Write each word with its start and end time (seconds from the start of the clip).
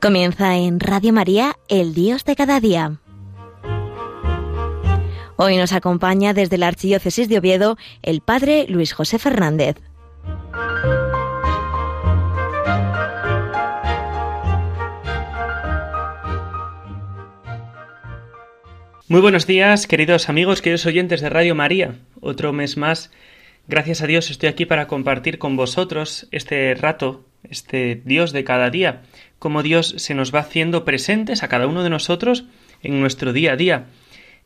Comienza 0.00 0.56
en 0.56 0.80
Radio 0.80 1.12
María, 1.12 1.56
el 1.68 1.92
Dios 1.92 2.24
de 2.24 2.34
cada 2.34 2.58
día. 2.58 3.00
Hoy 5.36 5.58
nos 5.58 5.74
acompaña 5.74 6.32
desde 6.32 6.56
la 6.56 6.68
Archidiócesis 6.68 7.28
de 7.28 7.36
Oviedo 7.36 7.76
el 8.00 8.22
Padre 8.22 8.64
Luis 8.66 8.94
José 8.94 9.18
Fernández. 9.18 9.76
Muy 19.06 19.20
buenos 19.20 19.46
días, 19.46 19.86
queridos 19.86 20.30
amigos, 20.30 20.62
queridos 20.62 20.86
oyentes 20.86 21.20
de 21.20 21.28
Radio 21.28 21.54
María. 21.54 21.96
Otro 22.22 22.54
mes 22.54 22.78
más, 22.78 23.10
gracias 23.68 24.00
a 24.00 24.06
Dios, 24.06 24.30
estoy 24.30 24.48
aquí 24.48 24.64
para 24.64 24.86
compartir 24.86 25.38
con 25.38 25.56
vosotros 25.56 26.26
este 26.30 26.74
rato, 26.74 27.26
este 27.50 28.00
Dios 28.04 28.32
de 28.32 28.44
cada 28.44 28.70
día, 28.70 29.02
cómo 29.38 29.62
Dios 29.62 29.94
se 29.98 30.14
nos 30.14 30.34
va 30.34 30.40
haciendo 30.40 30.84
presentes 30.84 31.42
a 31.42 31.48
cada 31.48 31.66
uno 31.66 31.82
de 31.82 31.90
nosotros 31.90 32.44
en 32.82 33.00
nuestro 33.00 33.32
día 33.32 33.52
a 33.52 33.56
día. 33.56 33.86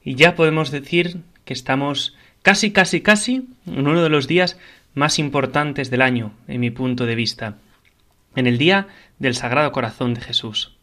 Y 0.03 0.17
ya 0.17 0.35
podemos 0.35 0.71
decir 0.71 1.19
que 1.45 1.53
estamos 1.55 2.17
casi, 2.43 2.73
casi, 2.73 3.01
casi 3.01 3.49
en 3.67 3.87
uno 3.87 4.03
de 4.03 4.09
los 4.09 4.29
días 4.29 4.59
más 4.95 5.19
importantes 5.19 5.91
del 5.91 6.03
año, 6.03 6.33
en 6.47 6.61
mi 6.61 6.71
punto 6.71 7.07
de 7.07 7.15
vista, 7.15 7.57
en 8.37 8.47
el 8.47 8.59
día 8.59 8.89
del 9.19 9.35
Sagrado 9.35 9.73
Corazón 9.73 10.15
de 10.15 10.21
Jesús. 10.21 10.77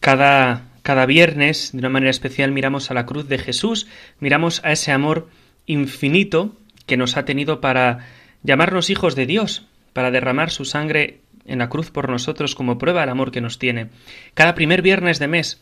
Cada, 0.00 0.68
cada 0.82 1.06
viernes, 1.06 1.72
de 1.72 1.78
una 1.78 1.90
manera 1.90 2.10
especial, 2.10 2.52
miramos 2.52 2.90
a 2.90 2.94
la 2.94 3.06
cruz 3.06 3.28
de 3.28 3.38
Jesús, 3.38 3.86
miramos 4.18 4.62
a 4.64 4.72
ese 4.72 4.92
amor 4.92 5.28
infinito 5.66 6.56
que 6.86 6.96
nos 6.96 7.16
ha 7.16 7.24
tenido 7.24 7.60
para 7.60 8.06
llamarnos 8.42 8.88
hijos 8.88 9.14
de 9.14 9.26
Dios, 9.26 9.66
para 9.92 10.10
derramar 10.10 10.50
su 10.50 10.64
sangre 10.64 11.20
en 11.50 11.58
la 11.58 11.68
cruz 11.68 11.90
por 11.90 12.08
nosotros 12.08 12.54
como 12.54 12.78
prueba 12.78 13.00
del 13.00 13.10
amor 13.10 13.32
que 13.32 13.40
nos 13.40 13.58
tiene. 13.58 13.88
Cada 14.34 14.54
primer 14.54 14.82
viernes 14.82 15.18
de 15.18 15.28
mes 15.28 15.60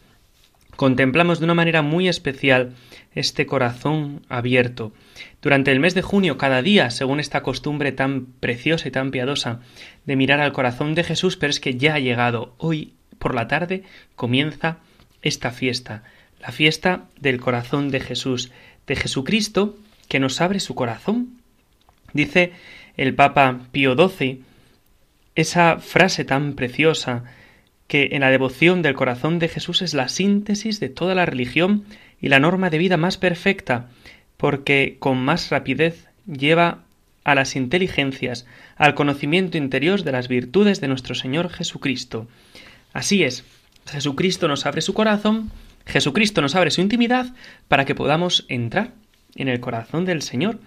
contemplamos 0.77 1.39
de 1.39 1.47
una 1.47 1.55
manera 1.55 1.83
muy 1.83 2.09
especial 2.09 2.75
este 3.15 3.47
corazón 3.47 4.23
abierto. 4.29 4.93
Durante 5.43 5.73
el 5.73 5.81
mes 5.81 5.95
de 5.95 6.03
junio, 6.03 6.39
cada 6.39 6.63
día, 6.63 6.91
según 6.91 7.21
esta 7.21 7.43
costumbre 7.43 7.91
tan 7.91 8.27
preciosa 8.27 8.87
y 8.87 8.91
tan 8.91 9.11
piadosa 9.11 9.61
de 10.05 10.15
mirar 10.15 10.41
al 10.41 10.53
corazón 10.53 10.95
de 10.95 11.05
Jesús, 11.05 11.37
pero 11.37 11.51
es 11.51 11.59
que 11.59 11.77
ya 11.77 11.95
ha 11.95 11.99
llegado. 11.99 12.55
Hoy 12.59 12.93
por 13.19 13.35
la 13.35 13.49
tarde 13.49 13.83
comienza 14.15 14.79
esta 15.23 15.51
fiesta, 15.51 16.05
la 16.41 16.53
fiesta 16.53 17.07
del 17.19 17.41
corazón 17.41 17.91
de 17.91 18.01
Jesús, 18.01 18.53
de 18.87 18.95
Jesucristo, 18.95 19.77
que 20.09 20.21
nos 20.21 20.41
abre 20.41 20.61
su 20.61 20.75
corazón. 20.75 21.41
Dice 22.13 22.53
el 22.97 23.15
Papa 23.15 23.61
Pío 23.73 23.97
XII 23.97 24.43
esa 25.39 25.79
frase 25.79 26.25
tan 26.25 26.55
preciosa 26.55 27.23
que 27.87 28.09
en 28.11 28.23
la 28.23 28.31
devoción 28.31 28.83
del 28.83 28.95
corazón 28.95 29.39
de 29.39 29.47
Jesús 29.47 29.83
es 29.83 29.95
la 29.95 30.09
síntesis 30.09 30.81
de 30.81 30.89
toda 30.89 31.15
la 31.15 31.27
religión 31.27 31.85
y 32.21 32.29
la 32.29 32.41
norma 32.41 32.71
de 32.71 32.79
vida 32.79 32.97
más 32.97 33.19
perfecta, 33.19 33.89
porque 34.37 34.97
con 34.99 35.17
más 35.19 35.51
rapidez 35.51 36.09
lleva 36.27 36.83
a 37.23 37.37
las 37.37 37.55
inteligencias, 37.55 38.47
al 38.77 38.97
conocimiento 38.97 39.57
interior 39.57 40.03
de 40.03 40.11
las 40.11 40.27
virtudes 40.27 40.81
de 40.81 40.89
nuestro 40.89 41.15
Señor 41.15 41.51
Jesucristo. 41.51 42.27
Así 42.93 43.23
es, 43.23 43.45
Jesucristo 43.87 44.49
nos 44.49 44.67
abre 44.67 44.81
su 44.81 44.93
corazón, 44.93 45.53
Jesucristo 45.87 46.43
nos 46.43 46.57
abre 46.57 46.73
su 46.73 46.81
intimidad 46.81 47.33
para 47.69 47.85
que 47.85 47.95
podamos 47.95 48.45
entrar 48.49 48.91
en 49.37 49.47
el 49.47 49.61
corazón 49.61 50.05
del 50.05 50.23
Señor. 50.23 50.59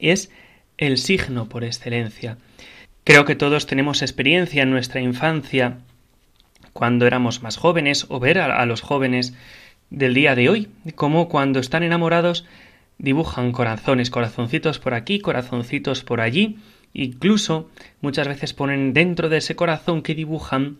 Es 0.00 0.32
el 0.78 0.98
signo 0.98 1.48
por 1.48 1.62
excelencia. 1.62 2.38
Creo 3.04 3.26
que 3.26 3.34
todos 3.34 3.66
tenemos 3.66 4.00
experiencia 4.00 4.62
en 4.62 4.70
nuestra 4.70 5.02
infancia 5.02 5.76
cuando 6.72 7.06
éramos 7.06 7.42
más 7.42 7.58
jóvenes 7.58 8.06
o 8.08 8.18
ver 8.18 8.38
a, 8.38 8.64
los 8.64 8.80
jóvenes 8.80 9.34
del 9.90 10.14
día 10.14 10.34
de 10.34 10.48
hoy, 10.48 10.68
como 10.94 11.28
cuando 11.28 11.60
están 11.60 11.82
enamorados 11.82 12.46
dibujan 12.96 13.52
corazones, 13.52 14.08
corazoncitos 14.08 14.78
por 14.78 14.94
aquí, 14.94 15.18
corazoncitos 15.18 16.02
por 16.02 16.22
allí, 16.22 16.58
incluso 16.94 17.68
muchas 18.00 18.26
veces 18.26 18.54
ponen 18.54 18.94
dentro 18.94 19.28
de 19.28 19.36
ese 19.36 19.54
corazón 19.54 20.00
que 20.02 20.14
dibujan 20.14 20.78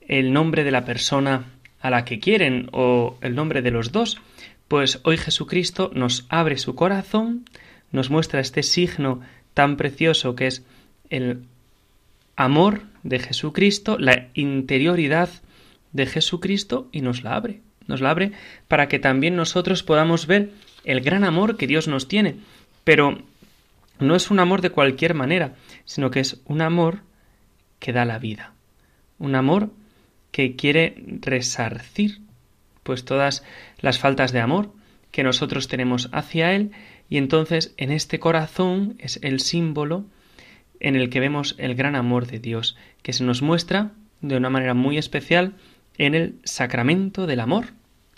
el 0.00 0.32
nombre 0.32 0.64
de 0.64 0.70
la 0.70 0.86
persona 0.86 1.52
a 1.80 1.90
la 1.90 2.06
que 2.06 2.20
quieren 2.20 2.70
o 2.72 3.18
el 3.20 3.34
nombre 3.34 3.60
de 3.60 3.70
los 3.70 3.92
dos, 3.92 4.18
pues 4.66 5.00
hoy 5.04 5.18
Jesucristo 5.18 5.90
nos 5.94 6.24
abre 6.30 6.56
su 6.56 6.74
corazón, 6.74 7.44
nos 7.92 8.08
muestra 8.08 8.40
este 8.40 8.62
signo 8.62 9.20
tan 9.52 9.76
precioso 9.76 10.34
que 10.34 10.46
es 10.46 10.64
el 11.10 11.42
amor 12.36 12.82
de 13.02 13.18
Jesucristo, 13.18 13.96
la 13.98 14.28
interioridad 14.34 15.30
de 15.92 16.06
Jesucristo 16.06 16.88
y 16.92 17.00
nos 17.00 17.22
la 17.22 17.34
abre. 17.34 17.60
Nos 17.86 18.00
la 18.00 18.10
abre 18.10 18.32
para 18.68 18.88
que 18.88 18.98
también 18.98 19.36
nosotros 19.36 19.82
podamos 19.82 20.26
ver 20.26 20.50
el 20.84 21.00
gran 21.00 21.24
amor 21.24 21.56
que 21.56 21.66
Dios 21.66 21.88
nos 21.88 22.08
tiene. 22.08 22.36
Pero 22.84 23.22
no 23.98 24.14
es 24.14 24.30
un 24.30 24.38
amor 24.38 24.60
de 24.60 24.70
cualquier 24.70 25.14
manera, 25.14 25.54
sino 25.84 26.10
que 26.10 26.20
es 26.20 26.40
un 26.44 26.60
amor 26.60 27.00
que 27.78 27.92
da 27.92 28.04
la 28.04 28.18
vida. 28.18 28.52
Un 29.18 29.34
amor 29.34 29.70
que 30.30 30.56
quiere 30.56 31.02
resarcir 31.20 32.20
pues 32.82 33.04
todas 33.04 33.42
las 33.80 33.98
faltas 33.98 34.32
de 34.32 34.40
amor 34.40 34.70
que 35.10 35.24
nosotros 35.24 35.66
tenemos 35.66 36.08
hacia 36.12 36.52
Él 36.52 36.72
y 37.08 37.16
entonces 37.16 37.74
en 37.78 37.90
este 37.90 38.20
corazón 38.20 38.96
es 38.98 39.18
el 39.22 39.40
símbolo 39.40 40.04
en 40.80 40.96
el 40.96 41.10
que 41.10 41.20
vemos 41.20 41.54
el 41.58 41.74
gran 41.74 41.96
amor 41.96 42.26
de 42.26 42.38
Dios, 42.38 42.76
que 43.02 43.12
se 43.12 43.24
nos 43.24 43.42
muestra 43.42 43.92
de 44.20 44.36
una 44.36 44.50
manera 44.50 44.74
muy 44.74 44.98
especial 44.98 45.54
en 45.98 46.14
el 46.14 46.38
sacramento 46.44 47.26
del 47.26 47.40
amor, 47.40 47.66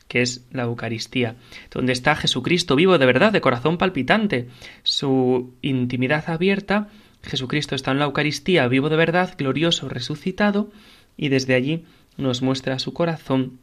que 0.08 0.22
es 0.22 0.46
la 0.50 0.64
Eucaristía, 0.64 1.36
donde 1.70 1.92
está 1.92 2.16
Jesucristo 2.16 2.76
vivo 2.76 2.98
de 2.98 3.06
verdad, 3.06 3.32
de 3.32 3.40
corazón 3.40 3.78
palpitante, 3.78 4.48
su 4.82 5.54
intimidad 5.62 6.30
abierta, 6.30 6.88
Jesucristo 7.22 7.74
está 7.74 7.90
en 7.90 7.98
la 7.98 8.06
Eucaristía 8.06 8.66
vivo 8.68 8.88
de 8.88 8.96
verdad, 8.96 9.34
glorioso, 9.36 9.88
resucitado, 9.88 10.70
y 11.16 11.28
desde 11.28 11.54
allí 11.54 11.84
nos 12.16 12.42
muestra 12.42 12.78
su 12.78 12.92
corazón 12.92 13.58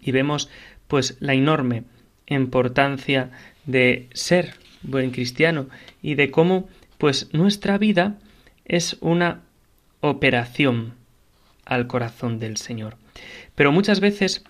y 0.00 0.12
vemos 0.12 0.48
pues 0.88 1.16
la 1.20 1.34
enorme 1.34 1.84
importancia 2.26 3.30
de 3.66 4.08
ser 4.12 4.54
buen 4.82 5.10
cristiano 5.10 5.68
y 6.02 6.14
de 6.14 6.30
cómo 6.30 6.68
pues 7.02 7.30
nuestra 7.32 7.78
vida 7.78 8.20
es 8.64 8.96
una 9.00 9.40
operación 10.02 10.94
al 11.64 11.88
corazón 11.88 12.38
del 12.38 12.58
Señor. 12.58 12.96
Pero 13.56 13.72
muchas 13.72 13.98
veces, 13.98 14.44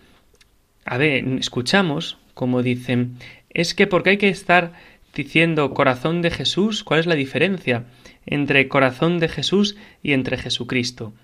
a 0.84 0.98
ver, 0.98 1.26
escuchamos 1.38 2.18
como 2.34 2.62
dicen, 2.62 3.16
es 3.48 3.72
que 3.72 3.86
porque 3.86 4.10
hay 4.10 4.16
que 4.18 4.28
estar 4.28 4.74
diciendo 5.14 5.72
corazón 5.72 6.20
de 6.20 6.30
Jesús, 6.30 6.84
¿cuál 6.84 7.00
es 7.00 7.06
la 7.06 7.14
diferencia 7.14 7.86
entre 8.26 8.68
corazón 8.68 9.18
de 9.18 9.30
Jesús 9.30 9.78
y 10.02 10.12
entre 10.12 10.36
Jesucristo? 10.36 11.14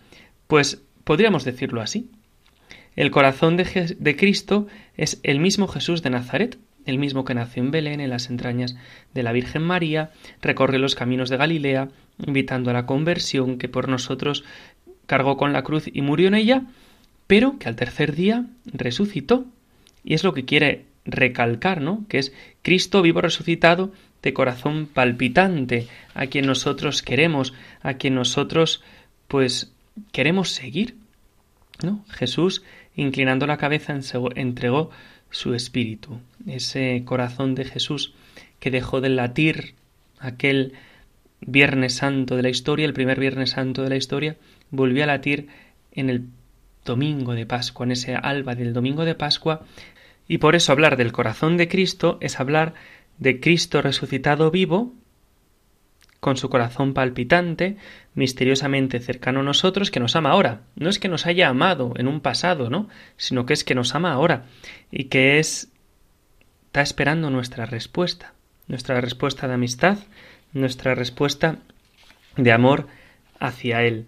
Pues 0.47 0.81
podríamos 1.05 1.45
decirlo 1.45 1.83
así. 1.83 2.11
El 2.97 3.11
corazón 3.11 3.59
de, 3.59 3.97
de 3.99 4.17
Cristo 4.17 4.67
es 4.97 5.21
el 5.25 5.41
mismo 5.41 5.69
Jesús 5.69 6.03
de 6.03 6.09
Nazaret, 6.09 6.57
el 6.89 6.99
mismo 6.99 7.25
que 7.25 7.35
nació 7.35 7.63
en 7.63 7.71
Belén, 7.71 8.01
en 8.01 8.11
las 8.11 8.31
entrañas 8.31 8.77
de 9.15 9.23
la 9.23 9.33
Virgen 9.33 9.63
María, 9.63 10.11
recorre 10.41 10.79
los 10.79 10.95
caminos 10.95 11.29
de 11.29 11.37
Galilea, 11.37 11.89
invitando 12.25 12.71
a 12.71 12.73
la 12.73 12.87
conversión, 12.87 13.59
que 13.59 13.69
por 13.69 13.89
nosotros 13.89 14.45
cargó 15.07 15.37
con 15.37 15.53
la 15.53 15.63
cruz 15.63 15.85
y 15.93 16.03
murió 16.03 16.29
en 16.29 16.35
ella, 16.35 16.63
pero 17.27 17.59
que 17.59 17.69
al 17.69 17.77
tercer 17.77 18.15
día 18.15 18.47
resucitó. 18.67 19.47
Y 20.05 20.15
es 20.15 20.25
lo 20.25 20.33
que 20.33 20.45
quiere 20.45 20.87
recalcar, 21.05 21.81
¿no? 21.81 22.05
Que 22.09 22.19
es 22.19 22.33
Cristo 22.63 23.03
vivo 23.03 23.21
resucitado 23.21 23.93
de 24.23 24.33
corazón 24.33 24.87
palpitante, 24.87 25.89
a 26.15 26.27
quien 26.27 26.47
nosotros 26.47 27.03
queremos, 27.03 27.55
a 27.83 27.95
quien 27.95 28.15
nosotros 28.15 28.83
pues 29.29 29.73
queremos 30.13 30.51
seguir. 30.51 30.97
¿No? 31.83 32.05
Jesús, 32.11 32.65
inclinando 32.97 33.47
la 33.47 33.57
cabeza, 33.57 33.97
entregó 34.35 34.91
su 35.31 35.55
espíritu, 35.55 36.21
ese 36.47 37.03
corazón 37.05 37.55
de 37.55 37.65
Jesús 37.65 38.15
que 38.59 38.71
dejó 38.71 39.01
de 39.01 39.11
latir 39.11 39.75
aquel 40.19 40.75
Viernes 41.41 41.95
Santo 41.95 42.37
de 42.37 42.43
la 42.43 42.49
historia, 42.49 42.87
el 42.87 42.93
primer 42.93 43.21
Viernes 43.21 43.51
Santo 43.51 43.83
de 43.83 43.91
la 43.91 43.97
historia, 43.97 44.37
volvió 44.71 45.05
a 45.05 45.07
latir 45.07 45.49
en 45.93 46.11
el 46.11 46.27
domingo 46.85 47.35
de 47.35 47.47
Pascua, 47.47 47.87
en 47.87 47.93
ese 47.93 48.15
alba 48.15 48.55
del 48.55 48.73
domingo 48.73 49.05
de 49.05 49.15
Pascua, 49.15 49.65
y 50.27 50.39
por 50.39 50.57
eso 50.57 50.73
hablar 50.73 50.97
del 50.97 51.13
corazón 51.13 51.57
de 51.57 51.69
Cristo 51.69 52.19
es 52.21 52.41
hablar 52.41 52.75
de 53.19 53.41
Cristo 53.41 53.83
resucitado 53.83 54.51
vivo, 54.51 54.95
con 56.21 56.37
su 56.37 56.51
corazón 56.51 56.95
palpitante, 56.95 57.77
misteriosamente 58.15 58.99
cercano 59.01 59.41
a 59.41 59.45
nosotros, 59.45 59.91
que 59.91 60.01
nos 60.01 60.17
ama 60.17 60.31
ahora. 60.31 60.63
No 60.75 60.89
es 60.89 60.99
que 60.99 61.09
nos 61.09 61.27
haya 61.27 61.49
amado 61.49 61.95
en 61.97 62.09
un 62.09 62.21
pasado, 62.21 62.71
¿no? 62.71 62.89
Sino 63.17 63.47
que 63.47 63.55
es 63.55 63.65
que 63.65 63.75
nos 63.75 63.95
ama 63.95 64.13
ahora 64.13 64.45
y 64.91 65.05
que 65.05 65.39
es 65.39 65.71
está 66.67 66.83
esperando 66.83 67.31
nuestra 67.31 67.65
respuesta, 67.65 68.35
nuestra 68.67 69.01
respuesta 69.01 69.49
de 69.49 69.55
amistad, 69.55 69.99
nuestra 70.53 70.95
respuesta 70.95 71.57
de 72.37 72.53
amor 72.53 72.89
hacia 73.41 73.83
Él. 73.85 74.07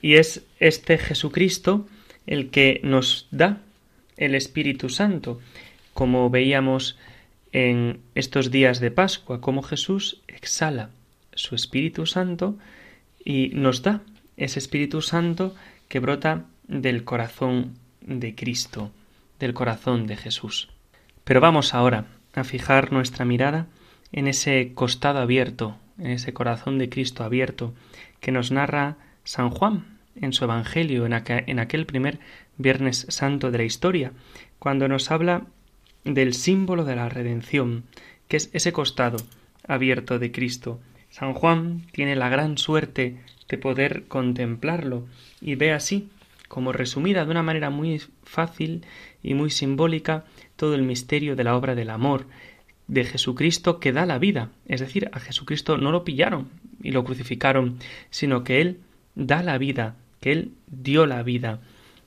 Y 0.00 0.14
es 0.14 0.44
este 0.60 0.98
Jesucristo 0.98 1.86
el 2.26 2.50
que 2.50 2.80
nos 2.84 3.28
da 3.30 3.62
el 4.18 4.34
Espíritu 4.34 4.90
Santo, 4.90 5.40
como 5.94 6.28
veíamos 6.28 6.98
en 7.52 8.00
estos 8.14 8.50
días 8.50 8.78
de 8.78 8.90
Pascua, 8.90 9.40
como 9.40 9.62
Jesús 9.62 10.20
exhala 10.28 10.90
su 11.34 11.54
Espíritu 11.54 12.06
Santo 12.06 12.58
y 13.24 13.50
nos 13.54 13.82
da 13.82 14.02
ese 14.36 14.58
Espíritu 14.58 15.02
Santo 15.02 15.54
que 15.88 16.00
brota 16.00 16.46
del 16.66 17.04
corazón 17.04 17.74
de 18.00 18.34
Cristo, 18.34 18.90
del 19.38 19.54
corazón 19.54 20.06
de 20.06 20.16
Jesús. 20.16 20.70
Pero 21.24 21.40
vamos 21.40 21.74
ahora 21.74 22.06
a 22.34 22.44
fijar 22.44 22.92
nuestra 22.92 23.24
mirada 23.24 23.66
en 24.10 24.28
ese 24.28 24.72
costado 24.74 25.18
abierto, 25.18 25.76
en 25.98 26.10
ese 26.12 26.32
corazón 26.32 26.78
de 26.78 26.88
Cristo 26.88 27.24
abierto 27.24 27.74
que 28.20 28.32
nos 28.32 28.50
narra 28.50 28.96
San 29.24 29.50
Juan 29.50 29.98
en 30.14 30.32
su 30.32 30.44
Evangelio, 30.44 31.06
en, 31.06 31.58
aquel 31.58 31.86
primer 31.86 32.18
Viernes 32.58 33.06
Santo 33.08 33.50
de 33.50 33.58
la 33.58 33.64
historia, 33.64 34.12
cuando 34.58 34.88
nos 34.88 35.10
habla 35.10 35.46
del 36.04 36.34
símbolo 36.34 36.84
de 36.84 36.96
la 36.96 37.08
redención, 37.08 37.84
que 38.28 38.36
es 38.36 38.50
ese 38.52 38.72
costado 38.72 39.16
abierto 39.66 40.18
de 40.18 40.32
Cristo. 40.32 40.80
San 41.12 41.34
Juan 41.34 41.82
tiene 41.92 42.16
la 42.16 42.30
gran 42.30 42.56
suerte 42.56 43.18
de 43.46 43.58
poder 43.58 44.04
contemplarlo 44.08 45.06
y 45.42 45.56
ve 45.56 45.72
así, 45.72 46.08
como 46.48 46.72
resumida 46.72 47.26
de 47.26 47.30
una 47.30 47.42
manera 47.42 47.68
muy 47.68 48.00
fácil 48.24 48.86
y 49.22 49.34
muy 49.34 49.50
simbólica, 49.50 50.24
todo 50.56 50.74
el 50.74 50.80
misterio 50.80 51.36
de 51.36 51.44
la 51.44 51.54
obra 51.54 51.74
del 51.74 51.90
amor 51.90 52.24
de 52.88 53.04
Jesucristo 53.04 53.78
que 53.78 53.92
da 53.92 54.06
la 54.06 54.18
vida. 54.18 54.48
Es 54.66 54.80
decir, 54.80 55.10
a 55.12 55.20
Jesucristo 55.20 55.76
no 55.76 55.92
lo 55.92 56.02
pillaron 56.02 56.48
y 56.82 56.92
lo 56.92 57.04
crucificaron, 57.04 57.78
sino 58.08 58.42
que 58.42 58.62
Él 58.62 58.80
da 59.14 59.42
la 59.42 59.58
vida, 59.58 59.96
que 60.20 60.32
Él 60.32 60.52
dio 60.66 61.04
la 61.04 61.22
vida. 61.22 61.60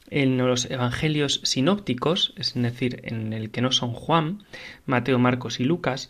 En 0.10 0.40
los 0.40 0.66
evangelios 0.72 1.42
sinópticos, 1.44 2.34
es 2.38 2.56
decir, 2.56 3.02
en 3.04 3.34
el 3.34 3.52
que 3.52 3.62
no 3.62 3.72
son 3.72 3.94
Juan, 3.94 4.44
Mateo, 4.88 5.20
Marcos 5.20 5.60
y 5.60 5.64
Lucas, 5.64 6.10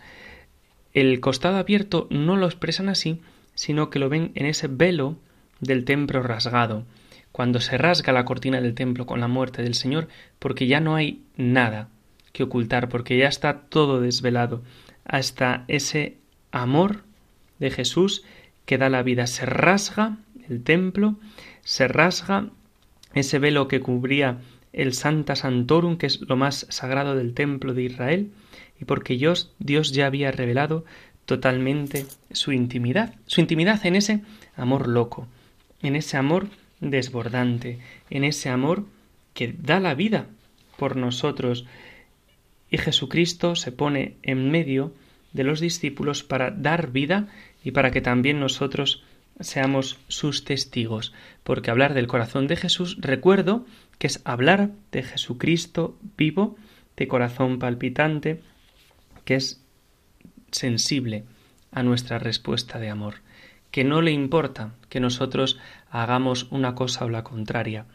el 0.95 1.19
costado 1.19 1.57
abierto 1.57 2.07
no 2.09 2.38
lo 2.38 2.47
expresan 2.47 2.89
así, 2.89 3.21
sino 3.53 3.89
que 3.89 4.00
lo 4.00 4.09
ven 4.09 4.31
en 4.33 4.45
ese 4.45 4.68
velo 4.68 5.18
del 5.59 5.83
templo 5.86 6.24
rasgado, 6.24 6.86
cuando 7.33 7.59
se 7.59 7.77
rasga 7.77 8.13
la 8.13 8.24
cortina 8.24 8.62
del 8.62 8.74
templo 8.75 9.06
con 9.06 9.19
la 9.19 9.27
muerte 9.27 9.62
del 9.62 9.75
Señor, 9.75 10.07
porque 10.39 10.68
ya 10.68 10.80
no 10.80 10.95
hay 10.95 11.21
nada 11.36 11.89
que 12.31 12.44
ocultar, 12.44 12.88
porque 12.88 13.18
ya 13.18 13.27
está 13.27 13.59
todo 13.68 14.00
desvelado, 14.00 14.63
hasta 15.03 15.65
ese 15.68 16.15
amor 16.51 17.03
de 17.59 17.71
Jesús 17.71 18.24
que 18.65 18.77
da 18.77 18.89
la 18.89 19.03
vida. 19.03 19.27
Se 19.27 19.45
rasga 19.45 20.18
el 20.50 20.63
templo, 20.63 21.15
se 21.62 21.89
rasga 21.89 22.50
ese 23.13 23.38
velo 23.39 23.68
que 23.68 23.81
cubría 23.81 24.39
el 24.75 24.94
Santa 24.94 25.36
Santorum, 25.36 25.98
que 25.98 26.06
es 26.06 26.22
lo 26.22 26.36
más 26.36 26.68
sagrado 26.69 27.16
del 27.16 27.33
templo 27.33 27.74
de 27.74 27.83
Israel, 27.83 28.31
y 28.80 28.86
porque 28.86 29.16
Dios, 29.16 29.54
Dios 29.57 29.94
ya 29.94 30.06
había 30.06 30.31
revelado 30.31 30.83
totalmente 31.25 32.06
su 32.31 32.51
intimidad, 32.51 33.16
su 33.25 33.39
intimidad 33.42 33.86
en 33.86 33.95
ese 33.95 34.22
amor 34.56 34.88
loco, 34.88 35.27
en 35.81 35.95
ese 35.95 36.18
amor 36.18 36.50
desbordante, 36.81 37.80
en 38.10 38.25
ese 38.25 38.50
amor 38.50 38.86
que 39.33 39.56
da 39.57 39.80
la 39.80 39.95
vida 39.95 40.27
por 40.78 40.98
nosotros. 40.98 41.66
Y 42.69 42.78
Jesucristo 42.78 43.56
se 43.56 43.71
pone 43.71 44.18
en 44.24 44.51
medio 44.51 44.94
de 45.31 45.45
los 45.45 45.62
discípulos 45.62 46.24
para 46.24 46.51
dar 46.51 46.92
vida 46.92 47.30
y 47.63 47.71
para 47.71 47.92
que 47.92 48.01
también 48.01 48.42
nosotros 48.42 49.04
seamos 49.39 50.00
sus 50.07 50.45
testigos, 50.45 51.13
porque 51.44 51.71
hablar 51.71 51.94
del 51.94 52.07
corazón 52.07 52.48
de 52.48 52.56
Jesús, 52.56 52.98
recuerdo 53.00 53.66
que 53.97 54.07
es 54.07 54.21
hablar 54.25 54.71
de 54.92 55.03
Jesucristo 55.03 55.97
vivo, 56.18 56.56
de 56.97 57.07
corazón 57.07 57.59
palpitante, 57.59 58.42
que 59.24 59.36
es 59.36 59.62
sensible 60.51 61.24
a 61.71 61.83
nuestra 61.83 62.19
respuesta 62.19 62.80
de 62.80 62.89
amor, 62.89 63.15
que 63.71 63.83
no 63.83 64.01
le 64.01 64.12
importa 64.12 64.74
que 64.89 65.00
nosotros 65.00 65.59
hagamos 65.89 66.47
una 66.51 66.75
cosa 66.75 67.06
o 67.06 67.09
la 67.09 67.24
contraria. 67.24 67.86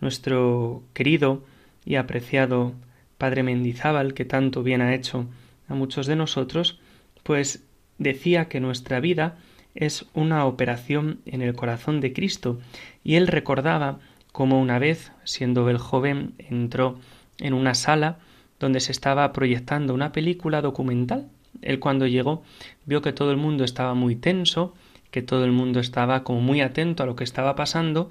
Nuestro 0.00 0.82
querido 0.92 1.44
y 1.84 1.96
apreciado 1.96 2.74
Padre 3.18 3.42
Mendizábal, 3.42 4.14
que 4.14 4.24
tanto 4.24 4.62
bien 4.62 4.82
ha 4.82 4.94
hecho 4.94 5.26
a 5.68 5.74
muchos 5.74 6.06
de 6.06 6.16
nosotros, 6.16 6.78
pues 7.22 7.64
decía 7.98 8.48
que 8.48 8.60
nuestra 8.60 9.00
vida 9.00 9.38
es 9.74 10.06
una 10.14 10.44
operación 10.46 11.20
en 11.26 11.42
el 11.42 11.54
corazón 11.54 12.00
de 12.00 12.12
Cristo, 12.12 12.60
y 13.02 13.16
él 13.16 13.26
recordaba 13.26 13.98
cómo 14.34 14.60
una 14.60 14.80
vez, 14.80 15.12
siendo 15.22 15.70
el 15.70 15.78
joven, 15.78 16.34
entró 16.38 16.98
en 17.38 17.54
una 17.54 17.76
sala 17.76 18.18
donde 18.58 18.80
se 18.80 18.90
estaba 18.90 19.32
proyectando 19.32 19.94
una 19.94 20.10
película 20.10 20.60
documental. 20.60 21.28
Él 21.62 21.78
cuando 21.78 22.08
llegó 22.08 22.42
vio 22.84 23.00
que 23.00 23.12
todo 23.12 23.30
el 23.30 23.36
mundo 23.36 23.62
estaba 23.62 23.94
muy 23.94 24.16
tenso, 24.16 24.74
que 25.12 25.22
todo 25.22 25.44
el 25.44 25.52
mundo 25.52 25.78
estaba 25.78 26.24
como 26.24 26.40
muy 26.40 26.62
atento 26.62 27.04
a 27.04 27.06
lo 27.06 27.14
que 27.14 27.22
estaba 27.22 27.54
pasando, 27.54 28.10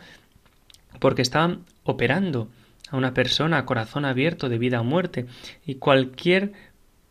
porque 0.99 1.21
estaban 1.21 1.65
operando 1.83 2.47
a 2.89 2.95
una 2.95 3.13
persona 3.13 3.57
a 3.57 3.65
corazón 3.65 4.05
abierto 4.05 4.47
de 4.47 4.57
vida 4.57 4.79
o 4.79 4.85
muerte, 4.85 5.25
y 5.65 5.75
cualquier 5.75 6.53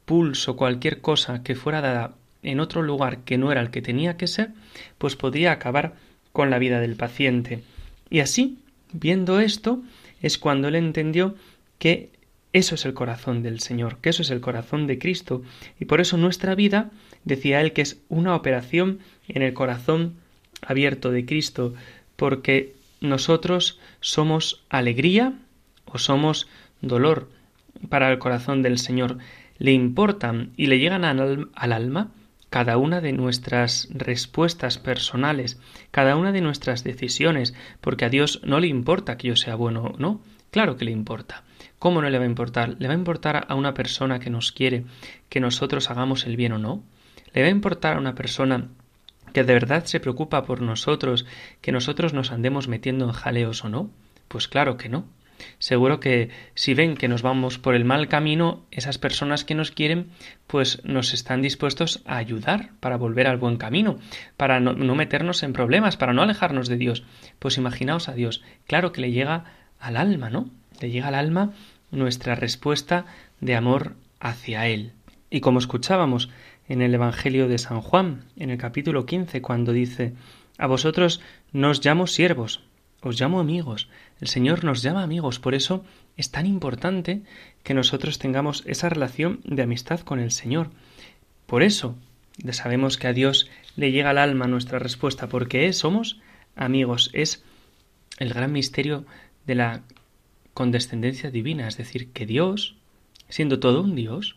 pulso, 0.06 0.56
cualquier 0.56 1.02
cosa 1.02 1.42
que 1.42 1.54
fuera 1.54 1.82
dada 1.82 2.14
en 2.42 2.60
otro 2.60 2.80
lugar 2.80 3.18
que 3.24 3.36
no 3.36 3.52
era 3.52 3.60
el 3.60 3.70
que 3.70 3.82
tenía 3.82 4.16
que 4.16 4.26
ser, 4.26 4.52
pues 4.96 5.16
podía 5.16 5.52
acabar 5.52 5.96
con 6.32 6.48
la 6.48 6.58
vida 6.58 6.80
del 6.80 6.96
paciente. 6.96 7.62
Y 8.08 8.20
así, 8.20 8.56
viendo 8.92 9.40
esto, 9.40 9.82
es 10.20 10.38
cuando 10.38 10.68
él 10.68 10.76
entendió 10.76 11.34
que 11.78 12.10
eso 12.52 12.74
es 12.74 12.84
el 12.84 12.94
corazón 12.94 13.42
del 13.42 13.60
Señor, 13.60 13.98
que 13.98 14.10
eso 14.10 14.22
es 14.22 14.30
el 14.30 14.40
corazón 14.40 14.86
de 14.86 14.98
Cristo, 14.98 15.42
y 15.80 15.86
por 15.86 16.00
eso 16.00 16.16
nuestra 16.16 16.54
vida, 16.54 16.90
decía 17.24 17.60
él, 17.60 17.72
que 17.72 17.82
es 17.82 18.00
una 18.08 18.36
operación 18.36 18.98
en 19.28 19.42
el 19.42 19.54
corazón 19.54 20.16
abierto 20.60 21.10
de 21.10 21.24
Cristo, 21.24 21.74
porque 22.16 22.74
nosotros 23.00 23.78
somos 24.00 24.62
alegría 24.68 25.34
o 25.86 25.98
somos 25.98 26.48
dolor 26.80 27.28
para 27.88 28.10
el 28.10 28.18
corazón 28.18 28.62
del 28.62 28.78
Señor. 28.78 29.18
Le 29.58 29.72
importan 29.72 30.52
y 30.56 30.66
le 30.66 30.78
llegan 30.78 31.04
al, 31.04 31.48
alma 31.54 32.10
cada 32.52 32.76
una 32.76 33.00
de 33.00 33.14
nuestras 33.14 33.88
respuestas 33.94 34.76
personales, 34.76 35.58
cada 35.90 36.16
una 36.16 36.32
de 36.32 36.42
nuestras 36.42 36.84
decisiones, 36.84 37.54
porque 37.80 38.04
a 38.04 38.10
Dios 38.10 38.42
no 38.44 38.60
le 38.60 38.66
importa 38.66 39.16
que 39.16 39.28
yo 39.28 39.36
sea 39.36 39.54
bueno 39.54 39.84
o 39.84 39.96
no, 39.96 40.20
claro 40.50 40.76
que 40.76 40.84
le 40.84 40.90
importa. 40.90 41.44
¿Cómo 41.78 42.02
no 42.02 42.10
le 42.10 42.18
va 42.18 42.24
a 42.24 42.28
importar? 42.28 42.76
¿Le 42.78 42.88
va 42.88 42.92
a 42.92 42.98
importar 42.98 43.46
a 43.48 43.54
una 43.54 43.72
persona 43.72 44.18
que 44.18 44.28
nos 44.28 44.52
quiere 44.52 44.84
que 45.30 45.40
nosotros 45.40 45.90
hagamos 45.90 46.26
el 46.26 46.36
bien 46.36 46.52
o 46.52 46.58
no? 46.58 46.84
¿Le 47.32 47.40
va 47.40 47.48
a 47.48 47.50
importar 47.50 47.96
a 47.96 48.00
una 48.00 48.14
persona 48.14 48.68
que 49.32 49.44
de 49.44 49.54
verdad 49.54 49.86
se 49.86 49.98
preocupa 49.98 50.44
por 50.44 50.60
nosotros, 50.60 51.24
que 51.62 51.72
nosotros 51.72 52.12
nos 52.12 52.32
andemos 52.32 52.68
metiendo 52.68 53.06
en 53.06 53.12
jaleos 53.12 53.64
o 53.64 53.70
no? 53.70 53.88
Pues 54.28 54.46
claro 54.46 54.76
que 54.76 54.90
no. 54.90 55.06
Seguro 55.58 56.00
que 56.00 56.30
si 56.54 56.74
ven 56.74 56.96
que 56.96 57.08
nos 57.08 57.22
vamos 57.22 57.58
por 57.58 57.74
el 57.74 57.84
mal 57.84 58.08
camino, 58.08 58.64
esas 58.70 58.98
personas 58.98 59.44
que 59.44 59.54
nos 59.54 59.70
quieren, 59.70 60.10
pues 60.46 60.82
nos 60.84 61.14
están 61.14 61.42
dispuestos 61.42 62.02
a 62.06 62.16
ayudar 62.16 62.70
para 62.80 62.96
volver 62.96 63.26
al 63.26 63.38
buen 63.38 63.56
camino, 63.56 63.98
para 64.36 64.60
no, 64.60 64.94
meternos 64.94 65.42
en 65.42 65.52
problemas, 65.52 65.96
para 65.96 66.12
no 66.12 66.22
alejarnos 66.22 66.68
de 66.68 66.76
Dios. 66.76 67.04
Pues 67.38 67.56
imaginaos 67.56 68.08
a 68.08 68.14
Dios, 68.14 68.42
claro 68.66 68.92
que 68.92 69.00
le 69.00 69.12
llega 69.12 69.44
al 69.78 69.96
alma, 69.96 70.30
¿no? 70.30 70.50
Le 70.80 70.90
llega 70.90 71.08
al 71.08 71.14
alma 71.14 71.52
nuestra 71.90 72.34
respuesta 72.34 73.06
de 73.40 73.54
amor 73.54 73.94
hacia 74.20 74.66
Él. 74.66 74.92
Y 75.30 75.40
como 75.40 75.58
escuchábamos 75.58 76.28
en 76.68 76.82
el 76.82 76.94
Evangelio 76.94 77.48
de 77.48 77.58
San 77.58 77.80
Juan, 77.80 78.24
en 78.36 78.50
el 78.50 78.58
capítulo 78.58 79.06
15, 79.06 79.42
cuando 79.42 79.72
dice, 79.72 80.14
A 80.58 80.66
vosotros 80.66 81.20
nos 81.52 81.84
llamo 81.84 82.06
siervos, 82.06 82.62
os 83.02 83.20
llamo 83.20 83.40
amigos. 83.40 83.88
El 84.20 84.28
Señor 84.28 84.64
nos 84.64 84.82
llama 84.82 85.02
amigos, 85.02 85.38
por 85.38 85.54
eso 85.54 85.84
es 86.16 86.30
tan 86.30 86.46
importante 86.46 87.22
que 87.62 87.74
nosotros 87.74 88.18
tengamos 88.18 88.62
esa 88.66 88.88
relación 88.88 89.40
de 89.44 89.62
amistad 89.62 90.00
con 90.00 90.20
el 90.20 90.30
Señor. 90.30 90.70
Por 91.46 91.62
eso 91.62 91.96
sabemos 92.52 92.96
que 92.96 93.08
a 93.08 93.12
Dios 93.12 93.50
le 93.76 93.92
llega 93.92 94.10
al 94.10 94.18
alma 94.18 94.46
nuestra 94.46 94.78
respuesta, 94.78 95.28
porque 95.28 95.72
somos 95.72 96.20
amigos. 96.56 97.10
Es 97.12 97.44
el 98.18 98.32
gran 98.32 98.52
misterio 98.52 99.04
de 99.46 99.54
la 99.56 99.82
condescendencia 100.54 101.30
divina, 101.30 101.68
es 101.68 101.76
decir, 101.76 102.12
que 102.12 102.26
Dios, 102.26 102.76
siendo 103.28 103.58
todo 103.58 103.82
un 103.82 103.94
Dios, 103.94 104.36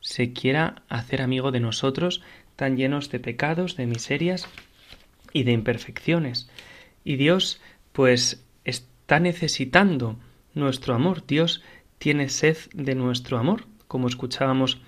se 0.00 0.32
quiera 0.32 0.82
hacer 0.88 1.22
amigo 1.22 1.52
de 1.52 1.60
nosotros 1.60 2.22
tan 2.56 2.76
llenos 2.76 3.10
de 3.10 3.20
pecados, 3.20 3.76
de 3.76 3.86
miserias 3.86 4.48
y 5.32 5.44
de 5.44 5.52
imperfecciones. 5.52 6.50
Y 7.04 7.16
Dios 7.16 7.60
pues 7.92 8.44
está 8.64 9.20
necesitando 9.20 10.18
nuestro 10.54 10.94
amor. 10.94 11.26
Dios 11.26 11.62
tiene 11.98 12.28
sed 12.28 12.56
de 12.74 12.94
nuestro 12.94 13.38
amor, 13.38 13.66
como 13.88 14.08
escuchábamos 14.08 14.80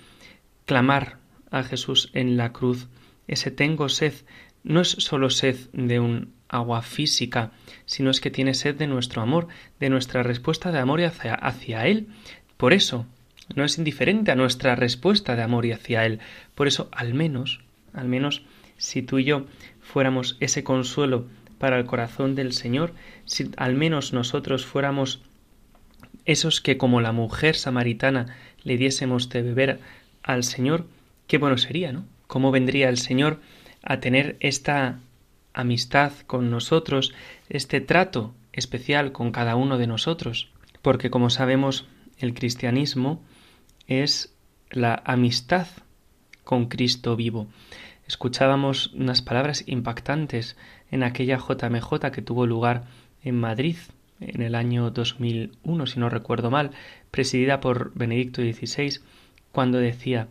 clamar 0.64 1.18
a 1.50 1.62
Jesús 1.62 2.10
en 2.14 2.36
la 2.36 2.52
cruz. 2.52 2.88
Ese 3.28 3.50
tengo 3.50 3.88
sed 3.88 4.14
no 4.62 4.80
es 4.80 4.88
solo 4.88 5.30
sed 5.30 5.56
de 5.72 6.00
un 6.00 6.32
agua 6.48 6.82
física, 6.82 7.52
sino 7.84 8.10
es 8.10 8.20
que 8.20 8.30
tiene 8.30 8.54
sed 8.54 8.76
de 8.76 8.86
nuestro 8.86 9.22
amor, 9.22 9.48
de 9.78 9.90
nuestra 9.90 10.22
respuesta 10.22 10.72
de 10.72 10.78
amor 10.78 11.02
hacia, 11.02 11.34
hacia 11.34 11.86
Él. 11.86 12.08
Por 12.56 12.72
eso, 12.72 13.06
no 13.54 13.64
es 13.64 13.78
indiferente 13.78 14.32
a 14.32 14.36
nuestra 14.36 14.74
respuesta 14.74 15.36
de 15.36 15.42
amor 15.42 15.66
y 15.66 15.72
hacia 15.72 16.06
Él. 16.06 16.20
Por 16.54 16.66
eso, 16.66 16.88
al 16.92 17.12
menos, 17.14 17.60
al 17.92 18.08
menos, 18.08 18.42
si 18.76 19.02
tú 19.02 19.18
y 19.18 19.24
yo 19.24 19.46
fuéramos 19.80 20.36
ese 20.40 20.64
consuelo 20.64 21.28
para 21.64 21.78
el 21.78 21.86
corazón 21.86 22.34
del 22.34 22.52
Señor, 22.52 22.92
si 23.24 23.50
al 23.56 23.74
menos 23.74 24.12
nosotros 24.12 24.66
fuéramos 24.66 25.22
esos 26.26 26.60
que 26.60 26.76
como 26.76 27.00
la 27.00 27.10
mujer 27.10 27.56
samaritana 27.56 28.36
le 28.64 28.76
diésemos 28.76 29.30
de 29.30 29.40
beber 29.40 29.80
al 30.22 30.44
Señor, 30.44 30.86
qué 31.26 31.38
bueno 31.38 31.56
sería, 31.56 31.90
¿no? 31.90 32.04
¿Cómo 32.26 32.50
vendría 32.50 32.90
el 32.90 32.98
Señor 32.98 33.40
a 33.82 33.98
tener 34.00 34.36
esta 34.40 34.98
amistad 35.54 36.12
con 36.26 36.50
nosotros, 36.50 37.14
este 37.48 37.80
trato 37.80 38.34
especial 38.52 39.12
con 39.12 39.32
cada 39.32 39.56
uno 39.56 39.78
de 39.78 39.86
nosotros? 39.86 40.50
Porque 40.82 41.08
como 41.08 41.30
sabemos, 41.30 41.86
el 42.18 42.34
cristianismo 42.34 43.22
es 43.86 44.34
la 44.68 45.02
amistad 45.06 45.66
con 46.44 46.66
Cristo 46.66 47.16
vivo. 47.16 47.46
Escuchábamos 48.06 48.88
unas 48.94 49.22
palabras 49.22 49.64
impactantes 49.66 50.56
en 50.90 51.02
aquella 51.02 51.38
JMJ 51.38 52.10
que 52.12 52.22
tuvo 52.22 52.46
lugar 52.46 52.84
en 53.22 53.40
Madrid 53.40 53.76
en 54.20 54.42
el 54.42 54.54
año 54.54 54.90
2001, 54.90 55.86
si 55.86 55.98
no 55.98 56.08
recuerdo 56.08 56.50
mal, 56.50 56.70
presidida 57.10 57.60
por 57.60 57.92
Benedicto 57.94 58.42
XVI, 58.42 59.00
cuando 59.52 59.78
decía 59.78 60.28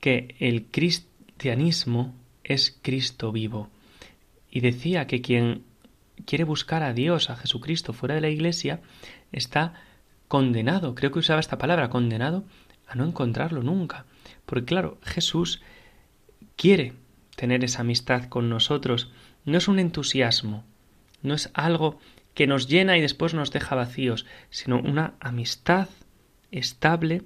que 0.00 0.34
el 0.38 0.66
cristianismo 0.66 2.14
es 2.44 2.78
Cristo 2.82 3.32
vivo. 3.32 3.68
Y 4.50 4.60
decía 4.60 5.06
que 5.06 5.20
quien 5.20 5.64
quiere 6.26 6.44
buscar 6.44 6.82
a 6.82 6.92
Dios, 6.92 7.30
a 7.30 7.36
Jesucristo, 7.36 7.92
fuera 7.92 8.14
de 8.14 8.20
la 8.20 8.28
Iglesia, 8.28 8.80
está 9.32 9.74
condenado, 10.28 10.94
creo 10.94 11.10
que 11.10 11.18
usaba 11.18 11.40
esta 11.40 11.58
palabra, 11.58 11.90
condenado 11.90 12.44
a 12.86 12.94
no 12.94 13.04
encontrarlo 13.04 13.62
nunca. 13.62 14.06
Porque 14.46 14.64
claro, 14.64 14.98
Jesús 15.02 15.60
quiere 16.56 16.94
tener 17.40 17.64
esa 17.64 17.80
amistad 17.80 18.24
con 18.24 18.50
nosotros. 18.50 19.10
No 19.46 19.56
es 19.56 19.66
un 19.66 19.78
entusiasmo, 19.78 20.62
no 21.22 21.32
es 21.32 21.48
algo 21.54 21.98
que 22.34 22.46
nos 22.46 22.68
llena 22.68 22.98
y 22.98 23.00
después 23.00 23.32
nos 23.32 23.50
deja 23.50 23.74
vacíos, 23.74 24.26
sino 24.50 24.78
una 24.78 25.14
amistad 25.20 25.88
estable 26.50 27.22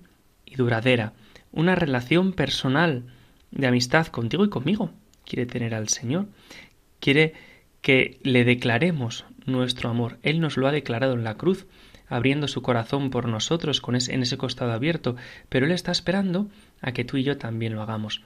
y 0.46 0.54
duradera, 0.54 1.14
una 1.50 1.74
relación 1.74 2.32
personal 2.32 3.06
de 3.50 3.66
amistad 3.66 4.06
contigo 4.06 4.44
y 4.44 4.50
conmigo. 4.50 4.92
Quiere 5.24 5.46
tener 5.46 5.74
al 5.74 5.88
Señor, 5.88 6.26
quiere 7.00 7.34
que 7.82 8.20
le 8.22 8.44
declaremos 8.44 9.24
nuestro 9.46 9.90
amor. 9.90 10.18
Él 10.22 10.38
nos 10.38 10.56
lo 10.56 10.68
ha 10.68 10.72
declarado 10.72 11.14
en 11.14 11.24
la 11.24 11.34
cruz, 11.34 11.66
abriendo 12.06 12.46
su 12.46 12.62
corazón 12.62 13.10
por 13.10 13.26
nosotros 13.26 13.80
con 13.80 13.96
ese, 13.96 14.14
en 14.14 14.22
ese 14.22 14.38
costado 14.38 14.70
abierto, 14.70 15.16
pero 15.48 15.66
Él 15.66 15.72
está 15.72 15.90
esperando 15.90 16.46
a 16.80 16.92
que 16.92 17.04
tú 17.04 17.16
y 17.16 17.24
yo 17.24 17.36
también 17.36 17.74
lo 17.74 17.82
hagamos. 17.82 18.22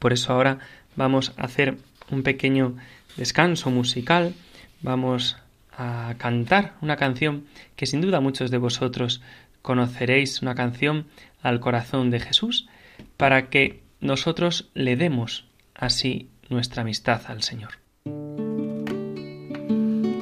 Por 0.00 0.14
eso 0.14 0.32
ahora 0.32 0.58
vamos 0.96 1.32
a 1.36 1.44
hacer 1.44 1.76
un 2.10 2.22
pequeño 2.22 2.76
descanso 3.16 3.70
musical, 3.70 4.34
vamos 4.82 5.36
a 5.72 6.14
cantar 6.18 6.74
una 6.80 6.96
canción 6.96 7.44
que 7.76 7.86
sin 7.86 8.00
duda 8.00 8.20
muchos 8.20 8.50
de 8.50 8.58
vosotros 8.58 9.22
conoceréis, 9.62 10.42
una 10.42 10.54
canción 10.54 11.06
al 11.42 11.60
corazón 11.60 12.10
de 12.10 12.20
Jesús, 12.20 12.68
para 13.16 13.48
que 13.48 13.82
nosotros 14.00 14.70
le 14.74 14.96
demos 14.96 15.46
así 15.74 16.28
nuestra 16.48 16.82
amistad 16.82 17.22
al 17.26 17.42
Señor. 17.42 17.70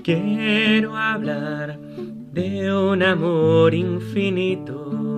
Quiero 0.03 0.97
hablar 0.97 1.79
de 1.79 2.73
un 2.73 3.03
amor 3.03 3.75
infinito 3.75 5.18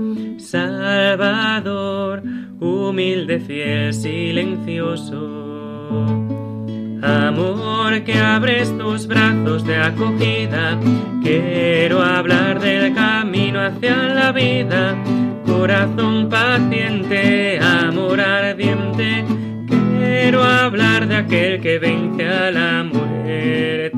Salvador, 0.51 2.21
humilde, 2.59 3.39
fiel, 3.39 3.93
silencioso. 3.93 5.15
Amor 7.01 8.03
que 8.03 8.19
abres 8.19 8.77
tus 8.77 9.07
brazos 9.07 9.65
de 9.65 9.77
acogida, 9.77 10.77
quiero 11.23 12.01
hablar 12.01 12.59
del 12.59 12.93
camino 12.93 13.61
hacia 13.61 13.95
la 14.13 14.33
vida. 14.33 15.01
Corazón 15.45 16.27
paciente, 16.27 17.57
amor 17.61 18.19
ardiente 18.19 19.23
quiero 19.69 20.43
hablar 20.43 21.07
de 21.07 21.15
aquel 21.15 21.61
que 21.61 21.79
vence 21.79 22.27
a 22.27 22.51
la 22.51 22.83
muerte. 22.83 23.89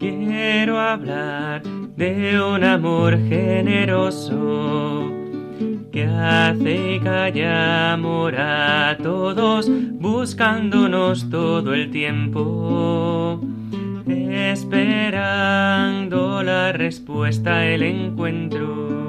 Quiero 0.00 0.80
hablar 0.80 1.62
de 1.98 2.40
un 2.40 2.62
amor 2.62 3.18
generoso 3.28 5.10
que 5.90 6.04
hace 6.06 6.94
y 6.94 7.00
calla 7.00 7.94
amor 7.94 8.36
a 8.36 8.96
todos, 9.02 9.68
buscándonos 9.94 11.28
todo 11.28 11.74
el 11.74 11.90
tiempo, 11.90 13.40
esperando 14.06 15.24
la 16.44 16.70
respuesta, 16.70 17.66
el 17.66 17.82
encuentro 17.82 19.07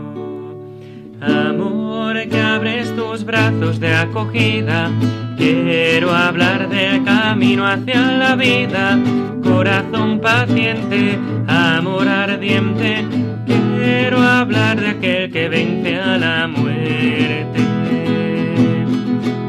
Amor 1.22 2.16
que 2.30 2.40
abres 2.40 2.96
tus 2.96 3.26
brazos 3.26 3.80
de 3.80 3.94
acogida, 3.94 4.90
quiero 5.38 6.12
hablar 6.12 6.70
del 6.70 7.04
camino 7.04 7.68
hacia 7.68 8.02
la 8.14 8.36
vida, 8.36 8.98
corazón 9.44 10.20
paciente, 10.22 11.20
amor 11.48 12.08
ardiente, 12.08 13.06
quiero 13.46 14.22
hablar 14.22 14.80
de 14.80 14.88
aquel 14.90 15.32
que 15.32 15.50
vence 15.50 15.98
a 15.98 16.18
la 16.18 16.48
muerte. 16.48 17.60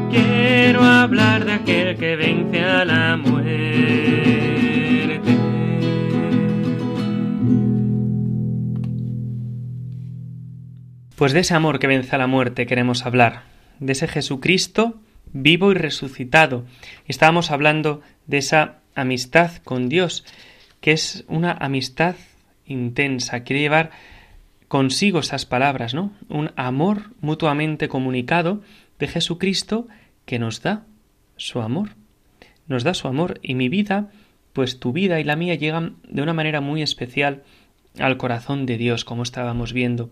Quiero 0.09 0.83
hablar 0.83 1.45
de 1.45 1.53
aquel 1.53 1.95
que 1.95 2.15
vence 2.17 2.63
a 2.63 2.83
la 2.83 3.15
muerte. 3.15 4.30
Pues 11.21 11.33
de 11.33 11.41
ese 11.41 11.53
amor 11.53 11.77
que 11.77 11.85
vence 11.85 12.15
a 12.15 12.17
la 12.17 12.25
muerte 12.25 12.65
queremos 12.65 13.05
hablar, 13.05 13.43
de 13.77 13.91
ese 13.91 14.07
Jesucristo 14.07 14.99
vivo 15.33 15.71
y 15.71 15.75
resucitado. 15.75 16.65
Estábamos 17.05 17.51
hablando 17.51 18.01
de 18.25 18.39
esa 18.39 18.79
amistad 18.95 19.57
con 19.57 19.87
Dios, 19.87 20.25
que 20.79 20.93
es 20.93 21.23
una 21.27 21.51
amistad 21.51 22.15
intensa, 22.65 23.43
quiere 23.43 23.61
llevar 23.61 23.91
consigo 24.67 25.19
esas 25.19 25.45
palabras, 25.45 25.93
¿no? 25.93 26.11
Un 26.27 26.53
amor 26.55 27.11
mutuamente 27.21 27.87
comunicado 27.87 28.63
de 28.97 29.07
Jesucristo 29.07 29.87
que 30.25 30.39
nos 30.39 30.63
da 30.63 30.85
su 31.37 31.61
amor. 31.61 31.89
Nos 32.65 32.83
da 32.83 32.95
su 32.95 33.07
amor 33.07 33.39
y 33.43 33.53
mi 33.53 33.69
vida, 33.69 34.09
pues 34.53 34.79
tu 34.79 34.91
vida 34.91 35.19
y 35.19 35.23
la 35.23 35.35
mía 35.35 35.53
llegan 35.53 35.97
de 36.09 36.23
una 36.23 36.33
manera 36.33 36.61
muy 36.61 36.81
especial 36.81 37.43
al 37.99 38.17
corazón 38.17 38.65
de 38.65 38.77
Dios, 38.77 39.05
como 39.05 39.21
estábamos 39.21 39.71
viendo, 39.71 40.09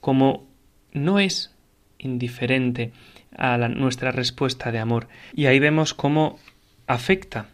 como 0.00 0.51
no 0.92 1.18
es 1.18 1.54
indiferente 1.98 2.92
a 3.36 3.56
nuestra 3.68 4.12
respuesta 4.12 4.72
de 4.72 4.78
amor. 4.78 5.08
Y 5.34 5.46
ahí 5.46 5.58
vemos 5.58 5.94
cómo 5.94 6.38
afecta 6.86 7.46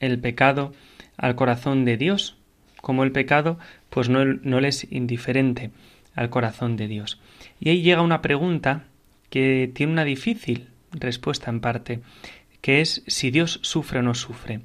el 0.00 0.18
pecado 0.18 0.72
al 1.16 1.34
corazón 1.34 1.84
de 1.84 1.96
Dios, 1.96 2.36
como 2.80 3.02
el 3.04 3.12
pecado 3.12 3.58
pues 3.90 4.08
no, 4.08 4.24
no 4.24 4.60
le 4.60 4.68
es 4.68 4.86
indiferente 4.90 5.70
al 6.14 6.30
corazón 6.30 6.76
de 6.76 6.88
Dios. 6.88 7.20
Y 7.60 7.70
ahí 7.70 7.82
llega 7.82 8.02
una 8.02 8.22
pregunta 8.22 8.84
que 9.30 9.70
tiene 9.74 9.92
una 9.92 10.04
difícil 10.04 10.68
respuesta 10.92 11.50
en 11.50 11.60
parte, 11.60 12.00
que 12.60 12.80
es 12.80 13.02
si 13.06 13.30
Dios 13.30 13.60
sufre 13.62 14.00
o 14.00 14.02
no 14.02 14.14
sufre. 14.14 14.60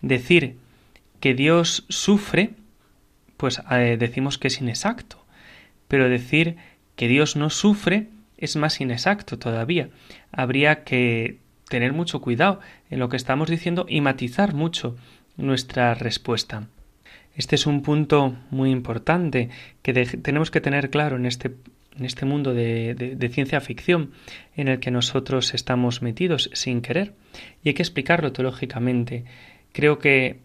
Decir 0.00 0.56
que 1.20 1.34
Dios 1.34 1.84
sufre, 1.88 2.50
pues 3.36 3.60
eh, 3.70 3.96
decimos 3.98 4.38
que 4.38 4.48
es 4.48 4.60
inexacto, 4.60 5.24
pero 5.88 6.08
decir 6.08 6.56
que 6.98 7.06
Dios 7.06 7.36
no 7.36 7.48
sufre 7.48 8.08
es 8.38 8.56
más 8.56 8.80
inexacto 8.80 9.38
todavía. 9.38 9.88
Habría 10.32 10.82
que 10.82 11.38
tener 11.68 11.92
mucho 11.92 12.20
cuidado 12.20 12.58
en 12.90 12.98
lo 12.98 13.08
que 13.08 13.16
estamos 13.16 13.48
diciendo 13.48 13.86
y 13.88 14.00
matizar 14.00 14.52
mucho 14.52 14.96
nuestra 15.36 15.94
respuesta. 15.94 16.66
Este 17.36 17.54
es 17.54 17.66
un 17.66 17.82
punto 17.82 18.36
muy 18.50 18.72
importante 18.72 19.48
que 19.80 19.92
tenemos 19.94 20.50
que 20.50 20.60
tener 20.60 20.90
claro 20.90 21.14
en 21.14 21.26
este, 21.26 21.54
en 21.96 22.04
este 22.04 22.26
mundo 22.26 22.52
de, 22.52 22.94
de, 22.94 23.28
ciencia 23.28 23.60
ficción 23.60 24.10
en 24.56 24.66
el 24.66 24.80
que 24.80 24.90
nosotros 24.90 25.54
estamos 25.54 26.02
metidos 26.02 26.50
sin 26.52 26.80
querer 26.82 27.12
y 27.62 27.68
hay 27.68 27.74
que 27.74 27.82
explicarlo 27.82 28.32
teológicamente. 28.32 29.24
Creo 29.70 30.00
que 30.00 30.40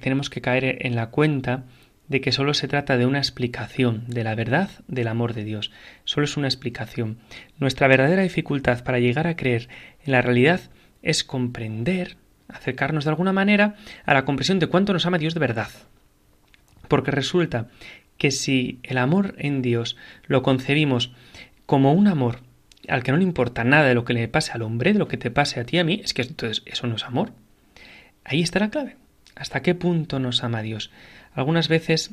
tenemos 0.00 0.30
que 0.30 0.40
caer 0.40 0.86
en 0.86 0.94
la 0.94 1.10
cuenta 1.10 1.64
de 2.08 2.20
que 2.20 2.32
solo 2.32 2.54
se 2.54 2.68
trata 2.68 2.96
de 2.96 3.06
una 3.06 3.18
explicación 3.18 4.04
de 4.06 4.24
la 4.24 4.34
verdad 4.34 4.70
del 4.86 5.08
amor 5.08 5.34
de 5.34 5.44
Dios. 5.44 5.70
Solo 6.04 6.24
es 6.24 6.36
una 6.36 6.48
explicación. 6.48 7.18
Nuestra 7.58 7.88
verdadera 7.88 8.22
dificultad 8.22 8.82
para 8.82 8.98
llegar 8.98 9.26
a 9.26 9.36
creer 9.36 9.68
en 10.04 10.12
la 10.12 10.22
realidad 10.22 10.60
es 11.02 11.24
comprender, 11.24 12.16
acercarnos 12.48 13.04
de 13.04 13.10
alguna 13.10 13.32
manera 13.32 13.76
a 14.04 14.14
la 14.14 14.24
comprensión 14.24 14.58
de 14.58 14.68
cuánto 14.68 14.92
nos 14.92 15.06
ama 15.06 15.18
Dios 15.18 15.34
de 15.34 15.40
verdad. 15.40 15.68
Porque 16.88 17.10
resulta 17.10 17.68
que 18.16 18.30
si 18.30 18.80
el 18.82 18.98
amor 18.98 19.34
en 19.38 19.62
Dios 19.62 19.96
lo 20.26 20.42
concebimos 20.42 21.12
como 21.66 21.92
un 21.92 22.08
amor 22.08 22.40
al 22.88 23.02
que 23.02 23.12
no 23.12 23.18
le 23.18 23.24
importa 23.24 23.64
nada 23.64 23.86
de 23.86 23.94
lo 23.94 24.04
que 24.04 24.14
le 24.14 24.28
pase 24.28 24.52
al 24.52 24.62
hombre, 24.62 24.94
de 24.94 24.98
lo 24.98 25.08
que 25.08 25.18
te 25.18 25.30
pase 25.30 25.60
a 25.60 25.64
ti 25.64 25.78
a 25.78 25.84
mí, 25.84 26.00
es 26.02 26.14
que 26.14 26.22
entonces 26.22 26.62
eso 26.64 26.86
no 26.86 26.96
es 26.96 27.04
amor. 27.04 27.32
Ahí 28.24 28.40
está 28.40 28.58
la 28.58 28.70
clave. 28.70 28.96
¿Hasta 29.36 29.62
qué 29.62 29.74
punto 29.74 30.18
nos 30.18 30.42
ama 30.42 30.62
Dios? 30.62 30.90
Algunas 31.38 31.68
veces 31.68 32.10